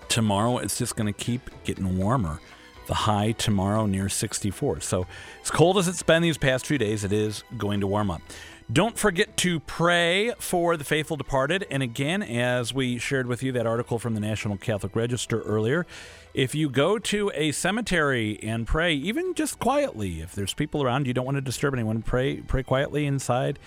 tomorrow 0.07 0.57
it's 0.57 0.77
just 0.77 0.95
going 0.95 1.11
to 1.11 1.17
keep 1.17 1.49
getting 1.63 1.97
warmer. 1.97 2.39
The 2.87 2.95
high 2.95 3.33
tomorrow 3.33 3.85
near 3.85 4.09
64. 4.09 4.81
So, 4.81 5.05
as 5.43 5.51
cold 5.51 5.77
as 5.77 5.87
it's 5.87 6.01
been 6.01 6.23
these 6.23 6.39
past 6.39 6.65
few 6.65 6.79
days, 6.79 7.03
it 7.03 7.11
is 7.13 7.43
going 7.55 7.81
to 7.81 7.87
warm 7.87 8.09
up. 8.09 8.23
Don't 8.71 8.97
forget 8.97 9.35
to 9.37 9.59
pray 9.61 10.31
for 10.37 10.77
the 10.77 10.83
faithful 10.83 11.17
departed. 11.17 11.65
And 11.71 11.81
again, 11.81 12.21
as 12.21 12.71
we 12.71 12.99
shared 12.99 13.25
with 13.25 13.41
you 13.41 13.51
that 13.53 13.65
article 13.65 13.97
from 13.97 14.13
the 14.13 14.19
National 14.19 14.57
Catholic 14.57 14.95
Register 14.95 15.41
earlier, 15.41 15.87
if 16.35 16.53
you 16.53 16.69
go 16.69 16.99
to 16.99 17.31
a 17.33 17.51
cemetery 17.51 18.39
and 18.43 18.67
pray, 18.67 18.93
even 18.93 19.33
just 19.33 19.57
quietly, 19.57 20.21
if 20.21 20.33
there's 20.33 20.53
people 20.53 20.83
around 20.83 21.07
you 21.07 21.13
don't 21.13 21.25
want 21.25 21.35
to 21.35 21.41
disturb 21.41 21.73
anyone, 21.73 22.03
pray 22.03 22.37
pray 22.41 22.61
quietly 22.61 23.07
inside 23.07 23.57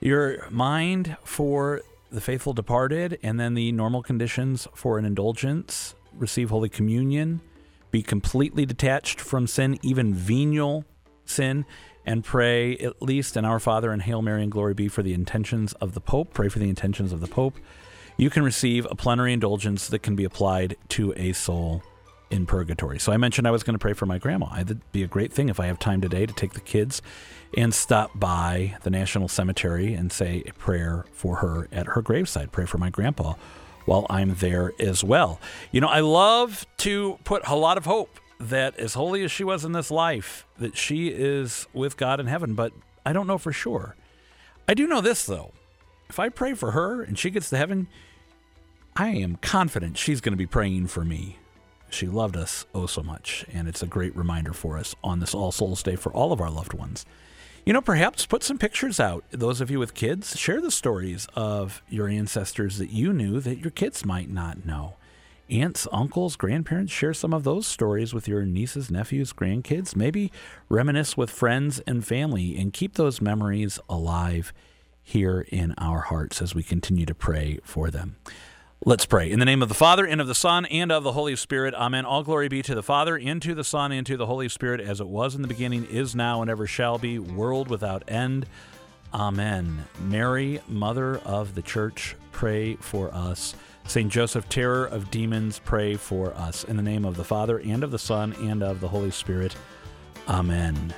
your 0.00 0.48
mind 0.50 1.16
for 1.24 1.82
the 2.10 2.20
faithful 2.20 2.52
departed 2.52 3.18
and 3.22 3.38
then 3.38 3.54
the 3.54 3.72
normal 3.72 4.02
conditions 4.02 4.66
for 4.74 4.98
an 4.98 5.04
indulgence, 5.04 5.94
receive 6.14 6.50
Holy 6.50 6.68
Communion, 6.68 7.40
be 7.90 8.02
completely 8.02 8.66
detached 8.66 9.20
from 9.20 9.46
sin, 9.46 9.78
even 9.82 10.14
venial 10.14 10.84
sin, 11.24 11.64
and 12.04 12.24
pray 12.24 12.76
at 12.78 13.02
least 13.02 13.36
an 13.36 13.44
Our 13.44 13.58
Father 13.58 13.92
and 13.92 14.02
Hail 14.02 14.22
Mary 14.22 14.42
and 14.42 14.52
Glory 14.52 14.74
be 14.74 14.88
for 14.88 15.02
the 15.02 15.14
intentions 15.14 15.72
of 15.74 15.94
the 15.94 16.00
Pope. 16.00 16.32
Pray 16.32 16.48
for 16.48 16.58
the 16.58 16.68
intentions 16.68 17.12
of 17.12 17.20
the 17.20 17.26
Pope. 17.26 17.58
You 18.16 18.30
can 18.30 18.42
receive 18.42 18.86
a 18.90 18.94
plenary 18.94 19.32
indulgence 19.32 19.88
that 19.88 20.00
can 20.00 20.16
be 20.16 20.24
applied 20.24 20.76
to 20.88 21.12
a 21.16 21.32
soul 21.32 21.82
in 22.30 22.46
purgatory. 22.46 22.98
So 22.98 23.12
I 23.12 23.16
mentioned 23.16 23.46
I 23.46 23.50
was 23.50 23.62
going 23.62 23.74
to 23.74 23.78
pray 23.78 23.92
for 23.92 24.06
my 24.06 24.18
grandma. 24.18 24.48
It'd 24.60 24.92
be 24.92 25.02
a 25.02 25.06
great 25.06 25.32
thing 25.32 25.48
if 25.48 25.58
I 25.58 25.66
have 25.66 25.78
time 25.78 26.00
today 26.00 26.26
to 26.26 26.32
take 26.32 26.52
the 26.52 26.60
kids 26.60 27.00
and 27.56 27.74
stop 27.74 28.10
by 28.18 28.76
the 28.82 28.90
National 28.90 29.28
Cemetery 29.28 29.94
and 29.94 30.12
say 30.12 30.42
a 30.46 30.52
prayer 30.52 31.06
for 31.12 31.36
her 31.36 31.68
at 31.72 31.86
her 31.88 32.02
graveside. 32.02 32.52
Pray 32.52 32.66
for 32.66 32.78
my 32.78 32.90
grandpa 32.90 33.34
while 33.86 34.06
I'm 34.10 34.34
there 34.34 34.72
as 34.78 35.02
well. 35.02 35.40
You 35.72 35.80
know, 35.80 35.88
I 35.88 36.00
love 36.00 36.66
to 36.78 37.18
put 37.24 37.46
a 37.48 37.56
lot 37.56 37.78
of 37.78 37.86
hope 37.86 38.20
that 38.38 38.78
as 38.78 38.94
holy 38.94 39.24
as 39.24 39.32
she 39.32 39.44
was 39.44 39.64
in 39.64 39.72
this 39.72 39.90
life, 39.90 40.46
that 40.58 40.76
she 40.76 41.08
is 41.08 41.66
with 41.72 41.96
God 41.96 42.20
in 42.20 42.26
heaven, 42.26 42.54
but 42.54 42.72
I 43.04 43.12
don't 43.12 43.26
know 43.26 43.38
for 43.38 43.52
sure. 43.52 43.96
I 44.68 44.74
do 44.74 44.86
know 44.86 45.00
this 45.00 45.24
though. 45.24 45.52
If 46.10 46.18
I 46.18 46.28
pray 46.28 46.54
for 46.54 46.72
her 46.72 47.02
and 47.02 47.18
she 47.18 47.30
gets 47.30 47.50
to 47.50 47.56
heaven, 47.56 47.88
I 48.94 49.08
am 49.08 49.36
confident 49.36 49.96
she's 49.96 50.20
going 50.20 50.32
to 50.32 50.38
be 50.38 50.46
praying 50.46 50.88
for 50.88 51.04
me. 51.04 51.38
She 51.90 52.06
loved 52.06 52.36
us 52.36 52.66
oh 52.74 52.86
so 52.86 53.02
much, 53.02 53.44
and 53.52 53.66
it's 53.66 53.82
a 53.82 53.86
great 53.86 54.14
reminder 54.16 54.52
for 54.52 54.78
us 54.78 54.94
on 55.02 55.20
this 55.20 55.34
All 55.34 55.52
Souls 55.52 55.82
Day 55.82 55.96
for 55.96 56.12
all 56.12 56.32
of 56.32 56.40
our 56.40 56.50
loved 56.50 56.72
ones. 56.72 57.06
You 57.64 57.72
know, 57.72 57.80
perhaps 57.80 58.24
put 58.24 58.42
some 58.42 58.58
pictures 58.58 58.98
out. 58.98 59.24
Those 59.30 59.60
of 59.60 59.70
you 59.70 59.78
with 59.78 59.94
kids, 59.94 60.38
share 60.38 60.60
the 60.60 60.70
stories 60.70 61.26
of 61.34 61.82
your 61.88 62.08
ancestors 62.08 62.78
that 62.78 62.90
you 62.90 63.12
knew 63.12 63.40
that 63.40 63.58
your 63.58 63.70
kids 63.70 64.04
might 64.06 64.30
not 64.30 64.64
know. 64.64 64.94
Aunts, 65.50 65.86
uncles, 65.92 66.36
grandparents, 66.36 66.92
share 66.92 67.14
some 67.14 67.32
of 67.32 67.44
those 67.44 67.66
stories 67.66 68.12
with 68.12 68.28
your 68.28 68.44
nieces, 68.44 68.90
nephews, 68.90 69.32
grandkids. 69.32 69.96
Maybe 69.96 70.30
reminisce 70.68 71.16
with 71.16 71.30
friends 71.30 71.80
and 71.80 72.06
family 72.06 72.56
and 72.58 72.72
keep 72.72 72.94
those 72.94 73.20
memories 73.20 73.78
alive 73.88 74.52
here 75.02 75.46
in 75.48 75.74
our 75.78 76.00
hearts 76.00 76.42
as 76.42 76.54
we 76.54 76.62
continue 76.62 77.06
to 77.06 77.14
pray 77.14 77.58
for 77.64 77.90
them. 77.90 78.16
Let's 78.84 79.06
pray. 79.06 79.28
In 79.28 79.40
the 79.40 79.44
name 79.44 79.60
of 79.60 79.68
the 79.68 79.74
Father, 79.74 80.06
and 80.06 80.20
of 80.20 80.28
the 80.28 80.36
Son, 80.36 80.64
and 80.66 80.92
of 80.92 81.02
the 81.02 81.10
Holy 81.10 81.34
Spirit. 81.34 81.74
Amen. 81.74 82.04
All 82.04 82.22
glory 82.22 82.46
be 82.46 82.62
to 82.62 82.76
the 82.76 82.82
Father, 82.82 83.16
and 83.18 83.42
to 83.42 83.52
the 83.52 83.64
Son, 83.64 83.90
and 83.90 84.06
to 84.06 84.16
the 84.16 84.26
Holy 84.26 84.48
Spirit, 84.48 84.80
as 84.80 85.00
it 85.00 85.08
was 85.08 85.34
in 85.34 85.42
the 85.42 85.48
beginning, 85.48 85.84
is 85.86 86.14
now, 86.14 86.42
and 86.42 86.48
ever 86.48 86.64
shall 86.64 86.96
be, 86.96 87.18
world 87.18 87.68
without 87.68 88.04
end. 88.06 88.46
Amen. 89.12 89.84
Mary, 90.00 90.60
Mother 90.68 91.18
of 91.24 91.56
the 91.56 91.62
Church, 91.62 92.14
pray 92.30 92.76
for 92.76 93.12
us. 93.12 93.56
St. 93.84 94.12
Joseph, 94.12 94.48
terror 94.48 94.86
of 94.86 95.10
demons, 95.10 95.60
pray 95.64 95.96
for 95.96 96.32
us. 96.34 96.62
In 96.62 96.76
the 96.76 96.82
name 96.82 97.04
of 97.04 97.16
the 97.16 97.24
Father, 97.24 97.58
and 97.58 97.82
of 97.82 97.90
the 97.90 97.98
Son, 97.98 98.32
and 98.34 98.62
of 98.62 98.78
the 98.78 98.88
Holy 98.88 99.10
Spirit. 99.10 99.56
Amen. 100.28 100.94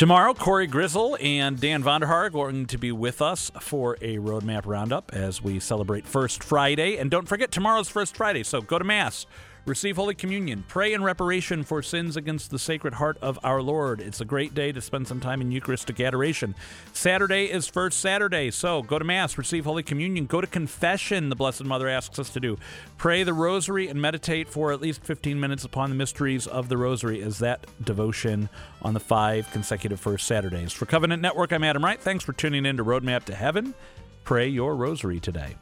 Tomorrow, 0.00 0.32
Corey 0.32 0.66
Grizzle 0.66 1.18
and 1.20 1.60
Dan 1.60 1.82
Vonderhaar 1.82 2.24
are 2.24 2.30
going 2.30 2.64
to 2.64 2.78
be 2.78 2.90
with 2.90 3.20
us 3.20 3.50
for 3.60 3.98
a 4.00 4.16
Roadmap 4.16 4.64
Roundup 4.64 5.12
as 5.12 5.42
we 5.42 5.60
celebrate 5.60 6.06
First 6.06 6.42
Friday. 6.42 6.96
And 6.96 7.10
don't 7.10 7.28
forget, 7.28 7.50
tomorrow's 7.50 7.90
First 7.90 8.16
Friday, 8.16 8.42
so 8.42 8.62
go 8.62 8.78
to 8.78 8.84
Mass 8.84 9.26
Receive 9.66 9.96
Holy 9.96 10.14
Communion. 10.14 10.64
Pray 10.68 10.94
in 10.94 11.02
reparation 11.02 11.64
for 11.64 11.82
sins 11.82 12.16
against 12.16 12.50
the 12.50 12.58
Sacred 12.58 12.94
Heart 12.94 13.18
of 13.20 13.38
our 13.44 13.60
Lord. 13.60 14.00
It's 14.00 14.20
a 14.20 14.24
great 14.24 14.54
day 14.54 14.72
to 14.72 14.80
spend 14.80 15.06
some 15.06 15.20
time 15.20 15.40
in 15.40 15.52
Eucharistic 15.52 16.00
adoration. 16.00 16.54
Saturday 16.92 17.50
is 17.50 17.66
First 17.66 18.00
Saturday, 18.00 18.50
so 18.50 18.82
go 18.82 18.98
to 18.98 19.04
Mass, 19.04 19.36
receive 19.36 19.66
Holy 19.66 19.82
Communion, 19.82 20.24
go 20.26 20.40
to 20.40 20.46
confession, 20.46 21.28
the 21.28 21.36
Blessed 21.36 21.64
Mother 21.64 21.88
asks 21.88 22.18
us 22.18 22.30
to 22.30 22.40
do. 22.40 22.58
Pray 22.96 23.22
the 23.22 23.34
Rosary 23.34 23.88
and 23.88 24.00
meditate 24.00 24.48
for 24.48 24.72
at 24.72 24.80
least 24.80 25.04
15 25.04 25.38
minutes 25.38 25.64
upon 25.64 25.90
the 25.90 25.96
mysteries 25.96 26.46
of 26.46 26.68
the 26.68 26.78
Rosary 26.78 27.22
as 27.22 27.38
that 27.40 27.66
devotion 27.84 28.48
on 28.82 28.94
the 28.94 29.00
five 29.00 29.50
consecutive 29.52 30.00
First 30.00 30.26
Saturdays. 30.26 30.72
For 30.72 30.86
Covenant 30.86 31.20
Network, 31.20 31.52
I'm 31.52 31.64
Adam 31.64 31.84
Wright. 31.84 32.00
Thanks 32.00 32.24
for 32.24 32.32
tuning 32.32 32.64
in 32.64 32.78
to 32.78 32.84
Roadmap 32.84 33.24
to 33.24 33.34
Heaven. 33.34 33.74
Pray 34.24 34.48
your 34.48 34.74
Rosary 34.74 35.20
today. 35.20 35.56